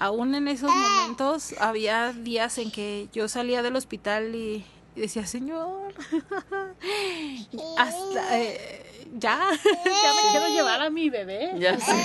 aún 0.00 0.34
en 0.34 0.48
esos 0.48 0.74
momentos 0.74 1.54
había 1.60 2.12
días 2.12 2.58
en 2.58 2.72
que 2.72 3.08
yo 3.12 3.28
salía 3.28 3.62
del 3.62 3.76
hospital 3.76 4.34
y, 4.34 4.64
y 4.96 5.00
decía, 5.00 5.26
Señor, 5.26 5.94
hasta 7.78 8.38
eh, 8.40 9.06
ya, 9.12 9.38
ya 9.64 10.14
me 10.14 10.30
quiero 10.30 10.48
llevar 10.48 10.80
a 10.80 10.90
mi 10.90 11.10
bebé. 11.10 11.52
Ya 11.58 11.78
sé. 11.78 11.92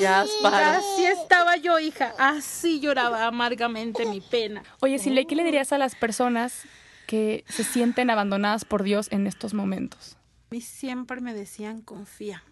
Ya 0.00 0.24
para. 0.42 0.76
así 0.76 1.04
estaba 1.06 1.56
yo, 1.56 1.80
hija. 1.80 2.14
Así 2.18 2.78
lloraba 2.78 3.26
amargamente 3.26 4.06
mi 4.06 4.20
pena. 4.20 4.62
Oye, 4.78 5.00
Silvia, 5.00 5.24
¿qué 5.24 5.34
le 5.34 5.42
dirías 5.42 5.72
a 5.72 5.78
las 5.78 5.96
personas 5.96 6.66
que 7.08 7.44
se 7.48 7.64
sienten 7.64 8.08
abandonadas 8.08 8.64
por 8.64 8.84
Dios 8.84 9.08
en 9.10 9.26
estos 9.26 9.54
momentos? 9.54 10.16
A 10.50 10.54
mí 10.54 10.60
siempre 10.60 11.20
me 11.20 11.34
decían 11.34 11.80
confía, 11.80 12.44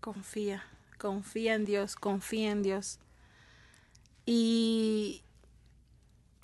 confía, 0.00 0.64
confía 0.98 1.54
en 1.54 1.64
Dios, 1.64 1.96
confía 1.96 2.50
en 2.50 2.62
Dios. 2.62 2.98
Y 4.26 5.22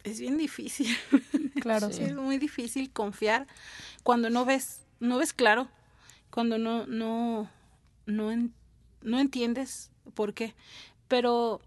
es 0.05 0.21
bien 0.21 0.39
difícil. 0.39 0.89
Claro, 1.61 1.91
Sí. 1.91 2.05
Es 2.05 2.15
muy 2.15 2.39
difícil 2.39 2.93
confiar 2.93 3.47
cuando 4.05 4.31
no 4.31 4.45
ves, 4.45 4.83
no 5.01 5.19
ves 5.19 5.33
claro, 5.33 5.69
cuando 6.31 6.59
no, 6.59 6.87
no, 6.87 7.51
no, 8.05 8.31
en- 8.31 8.55
no 9.03 9.19
entiendes 9.19 9.91
por 10.15 10.33
qué. 10.33 10.55
Pero 11.09 11.61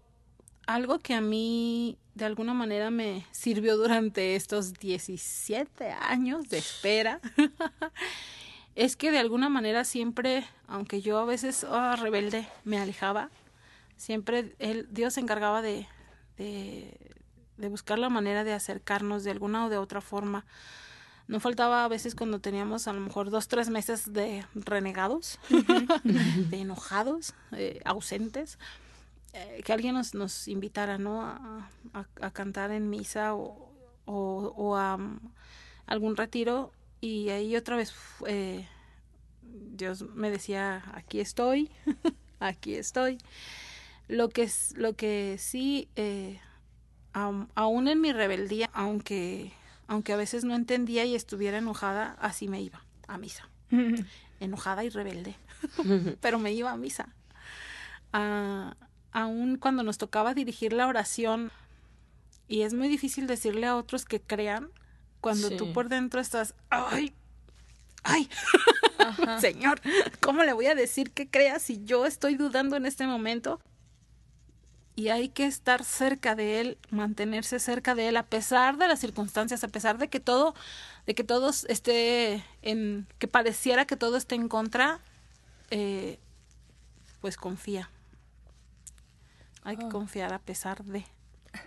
algo 0.66 1.00
que 1.00 1.12
a 1.12 1.20
mí 1.20 1.98
de 2.14 2.24
alguna 2.24 2.54
manera 2.54 2.90
me 2.90 3.26
sirvió 3.30 3.76
durante 3.76 4.36
estos 4.36 4.72
17 4.74 5.90
años 5.90 6.48
de 6.48 6.58
espera 6.58 7.20
es 8.74 8.96
que 8.96 9.10
de 9.10 9.18
alguna 9.18 9.48
manera 9.50 9.84
siempre, 9.84 10.44
aunque 10.66 11.02
yo 11.02 11.18
a 11.18 11.24
veces 11.26 11.64
ah, 11.68 11.96
rebelde 11.96 12.46
me 12.64 12.78
alejaba, 12.78 13.28
siempre 13.96 14.54
él, 14.60 14.86
Dios 14.90 15.14
se 15.14 15.20
encargaba 15.20 15.60
de, 15.62 15.86
de, 16.40 16.98
de 17.58 17.68
buscar 17.68 17.98
la 17.98 18.08
manera 18.08 18.42
de 18.44 18.52
acercarnos 18.52 19.22
de 19.24 19.30
alguna 19.30 19.66
o 19.66 19.68
de 19.68 19.78
otra 19.78 20.00
forma. 20.00 20.44
No 21.28 21.38
faltaba 21.38 21.84
a 21.84 21.88
veces 21.88 22.14
cuando 22.16 22.40
teníamos 22.40 22.88
a 22.88 22.92
lo 22.92 23.00
mejor 23.00 23.30
dos, 23.30 23.46
tres 23.46 23.68
meses 23.70 24.12
de 24.12 24.44
renegados, 24.54 25.38
de 26.50 26.56
enojados, 26.60 27.34
eh, 27.52 27.80
ausentes, 27.84 28.58
eh, 29.32 29.62
que 29.64 29.72
alguien 29.72 29.94
nos, 29.94 30.14
nos 30.14 30.48
invitara 30.48 30.98
¿no? 30.98 31.22
a, 31.22 31.68
a- 31.94 32.06
a 32.20 32.30
cantar 32.32 32.72
en 32.72 32.90
misa 32.90 33.34
o, 33.34 33.70
o, 34.06 34.52
o 34.56 34.76
a 34.76 34.96
mm, 34.96 35.20
algún 35.86 36.16
retiro 36.16 36.72
y 37.00 37.28
ahí 37.28 37.54
otra 37.54 37.76
vez 37.76 37.94
eh, 38.26 38.66
Dios 39.42 40.02
me 40.14 40.30
decía, 40.30 40.82
aquí 40.94 41.20
estoy, 41.20 41.70
aquí 42.40 42.74
estoy. 42.74 43.18
Lo 44.10 44.28
que, 44.28 44.42
es- 44.42 44.74
lo 44.76 44.94
que 44.94 45.36
sí, 45.38 45.88
eh, 45.96 46.40
aún 47.12 47.88
en 47.88 48.00
mi 48.00 48.12
rebeldía, 48.12 48.68
aunque, 48.72 49.52
aunque 49.86 50.12
a 50.12 50.16
veces 50.16 50.44
no 50.44 50.54
entendía 50.54 51.04
y 51.04 51.14
estuviera 51.14 51.58
enojada, 51.58 52.16
así 52.20 52.48
me 52.48 52.60
iba 52.60 52.82
a 53.06 53.18
misa. 53.18 53.48
Enojada 54.40 54.84
y 54.84 54.88
rebelde, 54.88 55.34
pero 56.20 56.38
me 56.38 56.52
iba 56.52 56.70
a 56.72 56.76
misa. 56.76 57.08
Ah, 58.12 58.74
aún 59.12 59.56
cuando 59.58 59.82
nos 59.82 59.98
tocaba 59.98 60.34
dirigir 60.34 60.72
la 60.72 60.86
oración, 60.86 61.50
y 62.48 62.62
es 62.62 62.74
muy 62.74 62.88
difícil 62.88 63.26
decirle 63.26 63.66
a 63.66 63.76
otros 63.76 64.04
que 64.04 64.20
crean, 64.20 64.70
cuando 65.20 65.48
Sí. 65.48 65.56
tú 65.56 65.72
por 65.72 65.88
dentro 65.88 66.20
estás, 66.20 66.54
ay, 66.70 67.12
ay, 68.02 68.28
Señor, 69.40 69.80
¿cómo 70.20 70.42
le 70.42 70.52
voy 70.52 70.66
a 70.66 70.74
decir 70.74 71.12
que 71.12 71.28
crea 71.28 71.58
si 71.58 71.84
yo 71.84 72.06
estoy 72.06 72.34
dudando 72.36 72.76
en 72.76 72.86
este 72.86 73.06
momento? 73.06 73.60
Y 75.00 75.08
hay 75.08 75.30
que 75.30 75.46
estar 75.46 75.82
cerca 75.82 76.34
de 76.34 76.60
él, 76.60 76.78
mantenerse 76.90 77.58
cerca 77.58 77.94
de 77.94 78.08
él, 78.08 78.18
a 78.18 78.24
pesar 78.26 78.76
de 78.76 78.86
las 78.86 79.00
circunstancias, 79.00 79.64
a 79.64 79.68
pesar 79.68 79.96
de 79.96 80.08
que 80.08 80.20
todo, 80.20 80.54
de 81.06 81.14
que 81.14 81.24
todos 81.24 81.64
esté 81.70 82.44
en, 82.60 83.06
que 83.18 83.26
pareciera 83.26 83.86
que 83.86 83.96
todo 83.96 84.18
esté 84.18 84.34
en 84.34 84.46
contra, 84.48 85.00
eh, 85.70 86.18
pues 87.22 87.38
confía. 87.38 87.88
Hay 89.62 89.78
que 89.78 89.86
Oh. 89.86 89.88
confiar 89.88 90.34
a 90.34 90.38
pesar 90.38 90.84
de. 90.84 91.06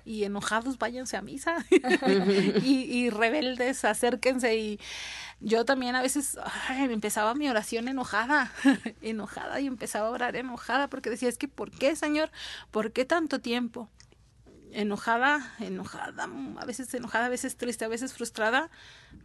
Y 0.06 0.24
enojados, 0.24 0.78
váyanse 0.78 1.18
a 1.18 1.22
misa. 1.22 1.66
y, 2.64 2.86
y 2.90 3.10
rebeldes, 3.10 3.84
acérquense. 3.86 4.56
Y 4.56 4.80
yo 5.44 5.66
también 5.66 5.96
a 5.96 6.02
veces 6.02 6.38
ay, 6.70 6.92
empezaba 6.92 7.36
mi 7.36 7.50
oración 7.50 7.88
enojada, 7.88 8.52
enojada, 9.02 9.60
y 9.60 9.68
empezaba 9.68 10.08
a 10.08 10.12
orar 10.12 10.36
enojada, 10.36 10.90
porque 10.90 11.10
decía, 11.10 11.30
es 11.30 11.38
que 11.38 11.48
¿por 11.50 11.70
qué, 11.70 11.96
Señor? 11.96 12.32
¿Por 12.72 12.94
qué 12.94 13.04
tanto 13.04 13.40
tiempo? 13.40 13.90
Enojada, 14.72 15.54
enojada, 15.60 16.24
a 16.58 16.66
veces 16.66 16.94
enojada, 16.94 17.26
a 17.26 17.30
veces 17.30 17.58
triste, 17.58 17.86
a 17.86 17.90
veces 17.90 18.14
frustrada, 18.14 18.72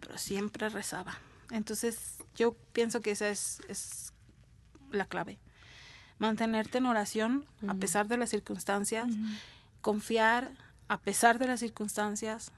pero 0.01 0.19
siempre 0.19 0.69
rezaba. 0.69 1.19
Entonces, 1.51 2.17
yo 2.35 2.55
pienso 2.73 3.01
que 3.01 3.13
esa 3.13 3.29
es, 3.29 3.63
es 3.69 4.13
la 4.91 5.07
clave. 5.07 5.39
Mantenerte 6.19 6.79
en 6.79 6.87
oración 6.87 7.47
a 7.69 7.75
pesar 7.75 8.09
de 8.09 8.17
las 8.17 8.31
circunstancias, 8.31 9.09
confiar 9.81 10.51
a 10.89 10.99
pesar 10.99 11.39
de 11.39 11.47
las 11.47 11.61
circunstancias 11.61 12.53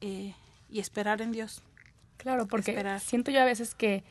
eh, 0.00 0.34
y 0.68 0.80
esperar 0.80 1.20
en 1.22 1.32
Dios. 1.32 1.62
Claro, 2.16 2.46
porque 2.46 2.70
Esperar. 2.72 3.00
siento 3.00 3.30
yo 3.30 3.40
a 3.40 3.44
veces 3.44 3.74
que 3.74 4.04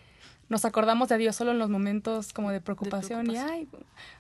nos 0.49 0.65
acordamos 0.65 1.07
de 1.07 1.17
Dios 1.17 1.35
solo 1.37 1.51
en 1.51 1.59
los 1.59 1.69
momentos 1.69 2.33
como 2.33 2.51
de 2.51 2.59
preocupación, 2.59 3.31
y 3.31 3.37
ay, 3.37 3.69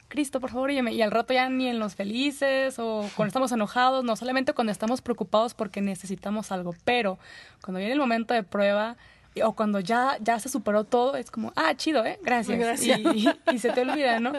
Cristo, 0.07 0.39
por 0.39 0.49
favor, 0.49 0.71
y, 0.71 0.79
y 0.79 1.01
al 1.01 1.11
rato 1.11 1.33
ya 1.33 1.49
ni 1.49 1.67
en 1.67 1.77
los 1.79 1.95
felices 1.95 2.79
o 2.79 3.09
cuando 3.17 3.27
estamos 3.27 3.51
enojados, 3.51 4.05
no 4.05 4.15
solamente 4.15 4.53
cuando 4.53 4.71
estamos 4.71 5.01
preocupados 5.01 5.53
porque 5.53 5.81
necesitamos 5.81 6.53
algo, 6.53 6.73
pero 6.85 7.19
cuando 7.61 7.79
viene 7.79 7.93
el 7.93 7.99
momento 7.99 8.33
de 8.33 8.43
prueba 8.43 8.95
y- 9.35 9.41
o 9.41 9.53
cuando 9.53 9.81
ya, 9.81 10.17
ya 10.21 10.39
se 10.39 10.47
superó 10.47 10.85
todo, 10.85 11.17
es 11.17 11.29
como, 11.31 11.51
ah, 11.57 11.75
chido, 11.75 12.05
¿eh? 12.05 12.17
Gracias. 12.23 12.57
Gracias. 12.57 12.99
Y, 12.99 13.27
y 13.51 13.59
se 13.59 13.71
te 13.71 13.81
olvida, 13.81 14.21
¿no? 14.21 14.31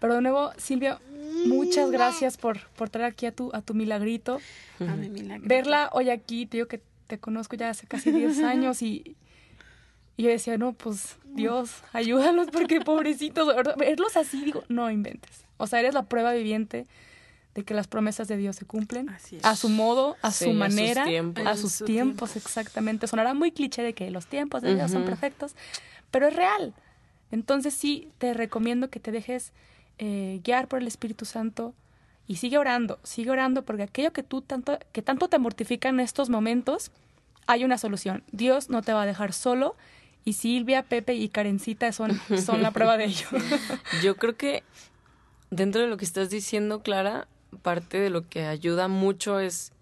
Pero 0.00 0.14
de 0.14 0.20
nuevo, 0.20 0.52
Silvia, 0.58 0.98
muchas 1.46 1.90
gracias 1.90 2.36
por, 2.36 2.60
por 2.70 2.90
traer 2.90 3.06
aquí 3.12 3.26
a 3.26 3.32
tu, 3.32 3.50
a 3.54 3.62
tu 3.62 3.74
milagrito 3.74 4.40
A 4.80 4.94
mi 4.96 5.08
milagro. 5.08 5.46
verla 5.46 5.90
hoy 5.92 6.10
aquí, 6.10 6.46
te 6.46 6.56
digo 6.58 6.68
que 6.68 6.80
te 7.06 7.18
conozco 7.18 7.56
ya 7.56 7.70
hace 7.70 7.86
casi 7.86 8.10
10 8.10 8.38
años 8.42 8.82
y, 8.82 9.16
y 10.16 10.22
yo 10.24 10.28
decía, 10.30 10.58
no, 10.58 10.72
pues 10.72 11.16
Dios, 11.24 11.70
ayúdalos 11.92 12.48
porque 12.52 12.80
pobrecitos, 12.80 13.46
¿verdad? 13.54 13.76
verlos 13.78 14.16
así, 14.16 14.44
digo, 14.44 14.64
no 14.68 14.90
inventes. 14.90 15.44
O 15.56 15.66
sea, 15.66 15.80
eres 15.80 15.94
la 15.94 16.04
prueba 16.04 16.32
viviente 16.32 16.86
de 17.54 17.64
que 17.64 17.74
las 17.74 17.88
promesas 17.88 18.28
de 18.28 18.36
Dios 18.36 18.54
se 18.56 18.66
cumplen 18.66 19.08
Así 19.08 19.36
es. 19.36 19.44
a 19.44 19.56
su 19.56 19.68
modo, 19.68 20.16
a 20.22 20.30
Sí, 20.30 20.44
su 20.44 20.50
a 20.50 20.52
sus 20.52 20.58
manera, 20.58 21.04
tiempos. 21.04 21.46
a 21.46 21.56
sus 21.56 21.72
su 21.72 21.84
tiempos, 21.86 22.36
exactamente. 22.36 23.06
Sonará 23.08 23.34
muy 23.34 23.50
cliché 23.52 23.82
de 23.82 23.94
que 23.94 24.10
los 24.10 24.26
tiempos 24.26 24.62
de 24.62 24.74
Dios 24.76 24.90
son 24.92 25.04
perfectos, 25.04 25.56
pero 26.10 26.28
es 26.28 26.36
real. 26.36 26.74
Entonces 27.32 27.74
sí, 27.74 28.08
te 28.18 28.32
recomiendo 28.34 28.90
que 28.90 29.00
te 29.00 29.10
dejes 29.12 29.52
eh, 29.98 30.40
guiar 30.44 30.68
por 30.68 30.80
el 30.80 30.86
Espíritu 30.86 31.24
Santo 31.24 31.74
y 32.26 32.36
sigue 32.36 32.58
orando, 32.58 32.98
sigue 33.02 33.30
orando 33.30 33.64
porque 33.64 33.84
aquello 33.84 34.12
que 34.12 34.22
tú 34.22 34.42
tanto, 34.42 34.78
que 34.92 35.02
tanto 35.02 35.28
te 35.28 35.38
mortifica 35.38 35.88
en 35.88 36.00
estos 36.00 36.28
momentos, 36.28 36.90
hay 37.46 37.64
una 37.64 37.78
solución. 37.78 38.22
Dios 38.30 38.68
no 38.70 38.82
te 38.82 38.92
va 38.92 39.02
a 39.02 39.06
dejar 39.06 39.32
solo 39.32 39.76
y 40.24 40.34
Silvia, 40.34 40.82
Pepe 40.82 41.14
y 41.14 41.28
Karencita 41.30 41.90
son, 41.92 42.20
son 42.44 42.62
la 42.62 42.70
prueba 42.70 42.98
de 42.98 43.06
ello. 43.06 43.26
Yo 44.02 44.16
creo 44.16 44.36
que 44.36 44.62
dentro 45.50 45.80
de 45.80 45.88
lo 45.88 45.96
que 45.96 46.04
estás 46.04 46.28
diciendo, 46.28 46.82
Clara, 46.82 47.26
parte 47.62 47.98
de 47.98 48.10
lo 48.10 48.28
que 48.28 48.44
ayuda 48.44 48.88
mucho 48.88 49.40
es, 49.40 49.72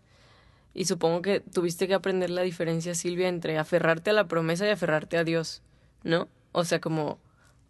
y 0.72 0.84
supongo 0.84 1.22
que 1.22 1.40
tuviste 1.40 1.88
que 1.88 1.94
aprender 1.94 2.30
la 2.30 2.42
diferencia, 2.42 2.94
Silvia, 2.94 3.28
entre 3.28 3.58
aferrarte 3.58 4.10
a 4.10 4.12
la 4.12 4.28
promesa 4.28 4.66
y 4.66 4.70
aferrarte 4.70 5.18
a 5.18 5.24
Dios, 5.24 5.62
¿no? 6.04 6.28
O 6.52 6.64
sea, 6.64 6.80
como, 6.80 7.18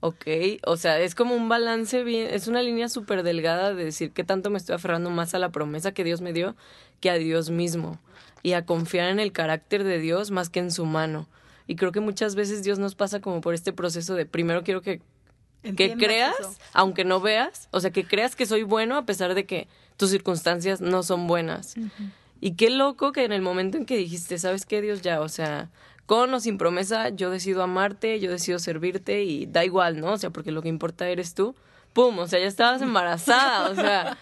ok, 0.07 0.27
o 0.65 0.77
sea, 0.77 1.01
es 1.01 1.15
como 1.15 1.35
un 1.35 1.49
balance 1.49 2.05
bien, 2.05 2.29
es 2.33 2.49
una 2.49 2.63
línea 2.63 2.89
súper 2.89 3.23
delgada 3.23 3.75
de 3.75 3.85
decir 3.85 4.13
que 4.13 4.25
tanto 4.25 4.51
me 4.51 4.59
estoy 4.59 4.77
aferrando 4.77 5.11
más 5.11 5.35
a 5.35 5.39
la 5.39 5.51
promesa 5.51 5.93
que 5.93 6.05
Dios 6.05 6.21
me 6.21 6.33
dio 6.33 6.55
que 7.01 7.11
a 7.11 7.15
Dios 7.15 7.51
mismo, 7.51 7.99
y 8.43 8.53
a 8.53 8.65
confiar 8.65 9.09
en 9.11 9.21
el 9.21 9.33
carácter 9.33 9.85
de 9.85 9.99
Dios 9.99 10.31
más 10.31 10.49
que 10.49 10.61
en 10.61 10.71
su 10.71 10.87
mano. 10.87 11.29
Y 11.67 11.77
creo 11.77 11.91
que 11.91 12.01
muchas 12.01 12.37
veces 12.37 12.63
Dios 12.63 12.79
nos 12.79 12.95
pasa 12.95 13.21
como 13.21 13.41
por 13.41 13.55
este 13.55 13.73
proceso 13.73 14.15
de 14.15 14.25
primero 14.25 14.63
quiero 14.63 14.83
que 14.83 15.01
que 15.75 15.97
creas, 15.97 16.39
eso. 16.39 16.55
aunque 16.73 17.05
no 17.05 17.21
veas, 17.21 17.69
o 17.73 17.81
sea, 17.81 17.91
que 17.91 18.05
creas 18.05 18.37
que 18.37 18.47
soy 18.47 18.63
bueno 18.63 18.97
a 18.97 19.05
pesar 19.05 19.35
de 19.35 19.47
que 19.47 19.67
tus 19.97 20.11
circunstancias 20.11 20.81
no 20.81 21.03
son 21.03 21.27
buenas. 21.27 21.75
Y 22.41 22.53
qué 22.53 22.71
loco 22.71 23.11
que 23.11 23.25
en 23.25 23.33
el 23.33 23.43
momento 23.43 23.77
en 23.77 23.87
que 23.87 23.97
dijiste, 23.97 24.39
¿sabes 24.39 24.65
qué, 24.65 24.81
Dios? 24.81 25.03
Ya, 25.03 25.21
o 25.21 25.29
sea, 25.29 25.71
con 26.07 26.33
o 26.33 26.41
sin 26.41 26.57
promesa, 26.59 27.09
yo 27.11 27.31
decido 27.31 27.63
amarte, 27.63 28.19
yo 28.21 28.31
decido 28.31 28.59
servirte 28.59 29.25
y 29.25 29.47
da 29.47 29.65
igual, 29.65 30.01
¿no? 30.01 30.13
O 30.13 30.19
sea, 30.19 30.31
porque 30.31 30.53
lo 30.53 30.63
que 30.63 30.69
importa 30.69 31.09
eres 31.09 31.35
tú. 31.35 31.55
¡Pum! 31.93 32.19
O 32.19 32.29
sea, 32.29 32.39
ya 32.39 32.47
estabas 32.47 32.81
embarazada, 32.83 33.71
o 33.71 33.75
sea, 33.75 34.17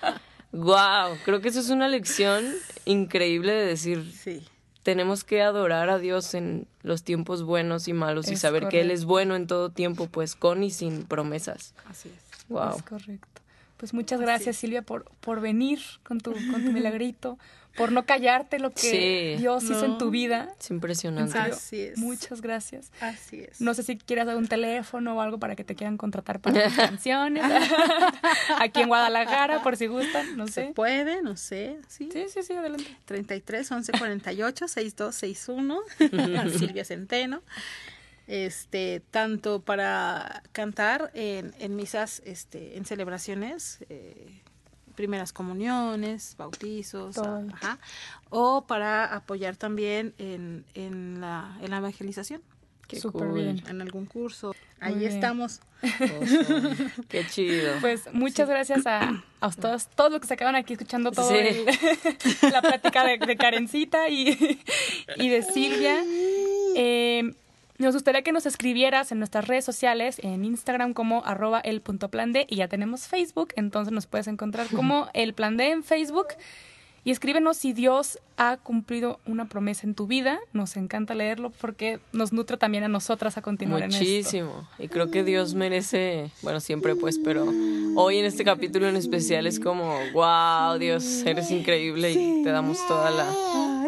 wow. 0.52 1.16
Creo 1.24 1.40
que 1.40 1.48
eso 1.48 1.60
es 1.60 1.70
una 1.70 1.88
lección 1.88 2.44
increíble 2.84 3.52
de 3.52 3.66
decir, 3.66 4.10
Sí. 4.12 4.42
tenemos 4.82 5.24
que 5.24 5.42
adorar 5.42 5.90
a 5.90 5.98
Dios 5.98 6.34
en 6.34 6.66
los 6.82 7.02
tiempos 7.02 7.42
buenos 7.42 7.88
y 7.88 7.92
malos 7.92 8.30
y 8.30 8.36
saber 8.36 8.68
que 8.68 8.80
Él 8.80 8.90
es 8.90 9.04
bueno 9.04 9.34
en 9.34 9.46
todo 9.46 9.70
tiempo, 9.70 10.06
pues 10.06 10.36
con 10.36 10.62
y 10.62 10.70
sin 10.70 11.04
promesas. 11.04 11.74
Así 11.88 12.08
es. 12.08 12.46
Wow. 12.48 12.76
Es 12.76 12.82
correcto. 12.82 13.28
Pues 13.76 13.92
muchas 13.92 14.20
gracias, 14.20 14.56
Silvia, 14.56 14.82
por, 14.82 15.04
por 15.20 15.40
venir 15.40 15.80
con 16.04 16.20
tu, 16.20 16.32
con 16.32 16.64
tu 16.64 16.70
milagrito, 16.72 17.38
por 17.76 17.90
no 17.92 18.06
callarte 18.06 18.58
lo 18.58 18.70
que 18.72 18.80
Sí. 19.34 19.40
Dios 19.40 19.64
hizo 19.64 19.84
en 19.84 19.98
tu 19.98 20.10
vida. 20.10 20.54
Es 20.60 20.70
impresionante. 20.70 21.36
Así 21.38 21.80
es. 21.82 21.98
Muchas 21.98 22.40
gracias. 22.40 22.92
Así 23.00 23.40
es. 23.40 23.60
No 23.60 23.74
sé 23.74 23.82
si 23.82 23.96
quieras 23.96 24.26
dar 24.26 24.36
un 24.36 24.46
teléfono 24.48 25.16
o 25.16 25.20
algo 25.20 25.38
para 25.38 25.56
que 25.56 25.64
te 25.64 25.74
quieran 25.74 25.96
contratar 25.96 26.40
para 26.40 26.64
tus 26.64 26.74
canciones. 26.74 27.42
Aquí 28.60 28.82
en 28.82 28.88
Guadalajara, 28.88 29.62
por 29.62 29.76
si 29.76 29.86
gustan, 29.86 30.36
no 30.36 30.46
se 30.46 30.52
sé. 30.68 30.72
puede, 30.74 31.22
no 31.22 31.36
sé, 31.36 31.78
sí. 31.88 32.08
Sí, 32.12 32.26
sí, 32.32 32.42
sí, 32.42 32.52
adelante. 32.52 32.96
33 33.06 33.70
11 33.70 33.92
48 33.98 34.68
6261 34.68 35.78
Silvia 36.58 36.84
Centeno. 36.84 37.42
Este, 38.26 39.02
tanto 39.10 39.60
para 39.60 40.42
cantar 40.52 41.10
en, 41.12 41.54
en 41.58 41.76
misas, 41.76 42.22
este, 42.24 42.78
en 42.78 42.86
celebraciones, 42.86 43.84
eh, 43.90 44.40
primeras 44.94 45.32
comuniones, 45.32 46.34
bautizos, 46.38 47.18
a- 47.18 47.44
ajá, 47.52 47.78
o 48.30 48.66
para 48.66 49.04
apoyar 49.14 49.56
también 49.56 50.14
en, 50.18 50.64
en, 50.74 51.20
la, 51.20 51.56
en 51.60 51.70
la 51.70 51.78
evangelización, 51.78 52.42
Qué 52.86 53.00
Súper 53.00 53.28
cool. 53.28 53.40
bien. 53.40 53.62
en 53.66 53.80
algún 53.80 54.04
curso. 54.04 54.54
Ahí 54.78 54.94
bien. 54.96 55.12
estamos. 55.12 55.60
Awesome. 55.82 56.90
Qué 57.08 57.26
chido. 57.26 57.72
Pues 57.80 58.02
muchas 58.12 58.46
gracias 58.48 58.86
a, 58.86 59.24
a 59.40 59.50
todos, 59.52 59.88
todos 59.88 60.10
los 60.12 60.20
que 60.20 60.26
se 60.26 60.34
acaban 60.34 60.54
aquí 60.54 60.74
escuchando 60.74 61.10
todo 61.10 61.28
Sí. 61.30 61.34
el- 61.36 61.66
la 62.52 62.60
plática 62.60 63.04
de, 63.04 63.16
de 63.18 63.36
Karencita 63.36 64.08
y, 64.10 64.60
y 65.16 65.28
de 65.28 65.42
Silvia. 65.42 65.96
Eh, 66.76 67.32
nos 67.78 67.94
gustaría 67.94 68.22
que 68.22 68.32
nos 68.32 68.46
escribieras 68.46 69.10
en 69.10 69.18
nuestras 69.18 69.48
redes 69.48 69.64
sociales, 69.64 70.20
en 70.22 70.44
Instagram 70.44 70.92
como 70.94 71.24
arroba 71.24 71.60
el 71.60 71.80
punto 71.80 72.08
plan 72.08 72.32
D 72.32 72.46
y 72.48 72.56
ya 72.56 72.68
tenemos 72.68 73.08
Facebook, 73.08 73.52
entonces 73.56 73.92
nos 73.92 74.06
puedes 74.06 74.28
encontrar 74.28 74.68
como 74.74 75.08
el 75.12 75.34
plan 75.34 75.56
D 75.56 75.70
en 75.70 75.82
Facebook. 75.82 76.28
Y 77.06 77.10
escríbenos 77.10 77.58
si 77.58 77.74
Dios 77.74 78.18
ha 78.38 78.56
cumplido 78.56 79.20
una 79.26 79.46
promesa 79.46 79.86
en 79.86 79.94
tu 79.94 80.06
vida. 80.06 80.40
Nos 80.54 80.74
encanta 80.78 81.14
leerlo 81.14 81.50
porque 81.50 82.00
nos 82.12 82.32
nutre 82.32 82.56
también 82.56 82.82
a 82.82 82.88
nosotras 82.88 83.36
a 83.36 83.42
continuar 83.42 83.82
en 83.82 83.90
esto. 83.90 84.02
Muchísimo. 84.02 84.68
Y 84.78 84.88
creo 84.88 85.10
que 85.10 85.22
Dios 85.22 85.54
merece, 85.54 86.30
bueno, 86.40 86.60
siempre 86.60 86.96
pues, 86.96 87.18
pero 87.18 87.44
hoy 87.94 88.16
en 88.16 88.24
este 88.24 88.42
capítulo 88.42 88.88
en 88.88 88.96
especial 88.96 89.46
es 89.46 89.60
como, 89.60 89.98
wow, 90.14 90.78
Dios, 90.78 91.04
eres 91.26 91.50
increíble 91.50 92.12
y 92.12 92.42
te 92.42 92.48
damos 92.48 92.78
toda 92.88 93.10
la, 93.10 93.26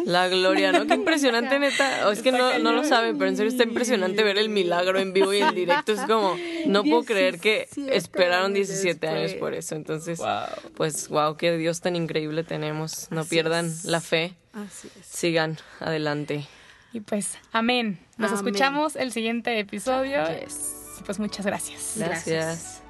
la 0.05 0.27
gloria, 0.27 0.71
¿no? 0.71 0.85
Qué 0.87 0.93
impresionante, 0.93 1.59
neta. 1.59 2.07
O 2.07 2.11
es 2.11 2.21
que 2.21 2.31
no, 2.31 2.59
no 2.59 2.73
lo 2.73 2.83
saben, 2.83 3.17
pero 3.17 3.29
en 3.29 3.37
serio 3.37 3.51
está 3.51 3.63
impresionante 3.63 4.23
ver 4.23 4.37
el 4.37 4.49
milagro 4.49 4.99
en 4.99 5.13
vivo 5.13 5.33
y 5.33 5.39
en 5.39 5.55
directo. 5.55 5.91
Es 5.93 6.01
como, 6.01 6.35
no 6.65 6.83
puedo 6.83 7.03
creer 7.03 7.39
que 7.39 7.67
17 7.75 7.95
esperaron 7.95 8.47
años 8.55 8.67
17 8.67 9.07
años 9.07 9.33
por 9.33 9.53
eso. 9.53 9.75
Entonces, 9.75 10.21
pues, 10.75 11.07
wow, 11.09 11.37
qué 11.37 11.57
Dios 11.57 11.81
tan 11.81 11.95
increíble 11.95 12.43
tenemos. 12.43 13.07
No 13.11 13.25
pierdan 13.25 13.73
la 13.83 14.01
fe, 14.01 14.35
Así 14.53 14.89
es. 14.99 15.05
sigan 15.05 15.57
adelante. 15.79 16.45
Y 16.93 17.01
pues, 17.01 17.37
amén. 17.51 17.99
Nos 18.17 18.31
Amén. 18.31 18.45
escuchamos 18.47 18.95
el 18.95 19.11
siguiente 19.11 19.59
episodio. 19.59 20.23
Yes. 20.39 21.01
Pues 21.05 21.19
muchas 21.19 21.45
gracias. 21.45 21.93
Gracias. 21.97 22.25
Gracias. 22.27 22.86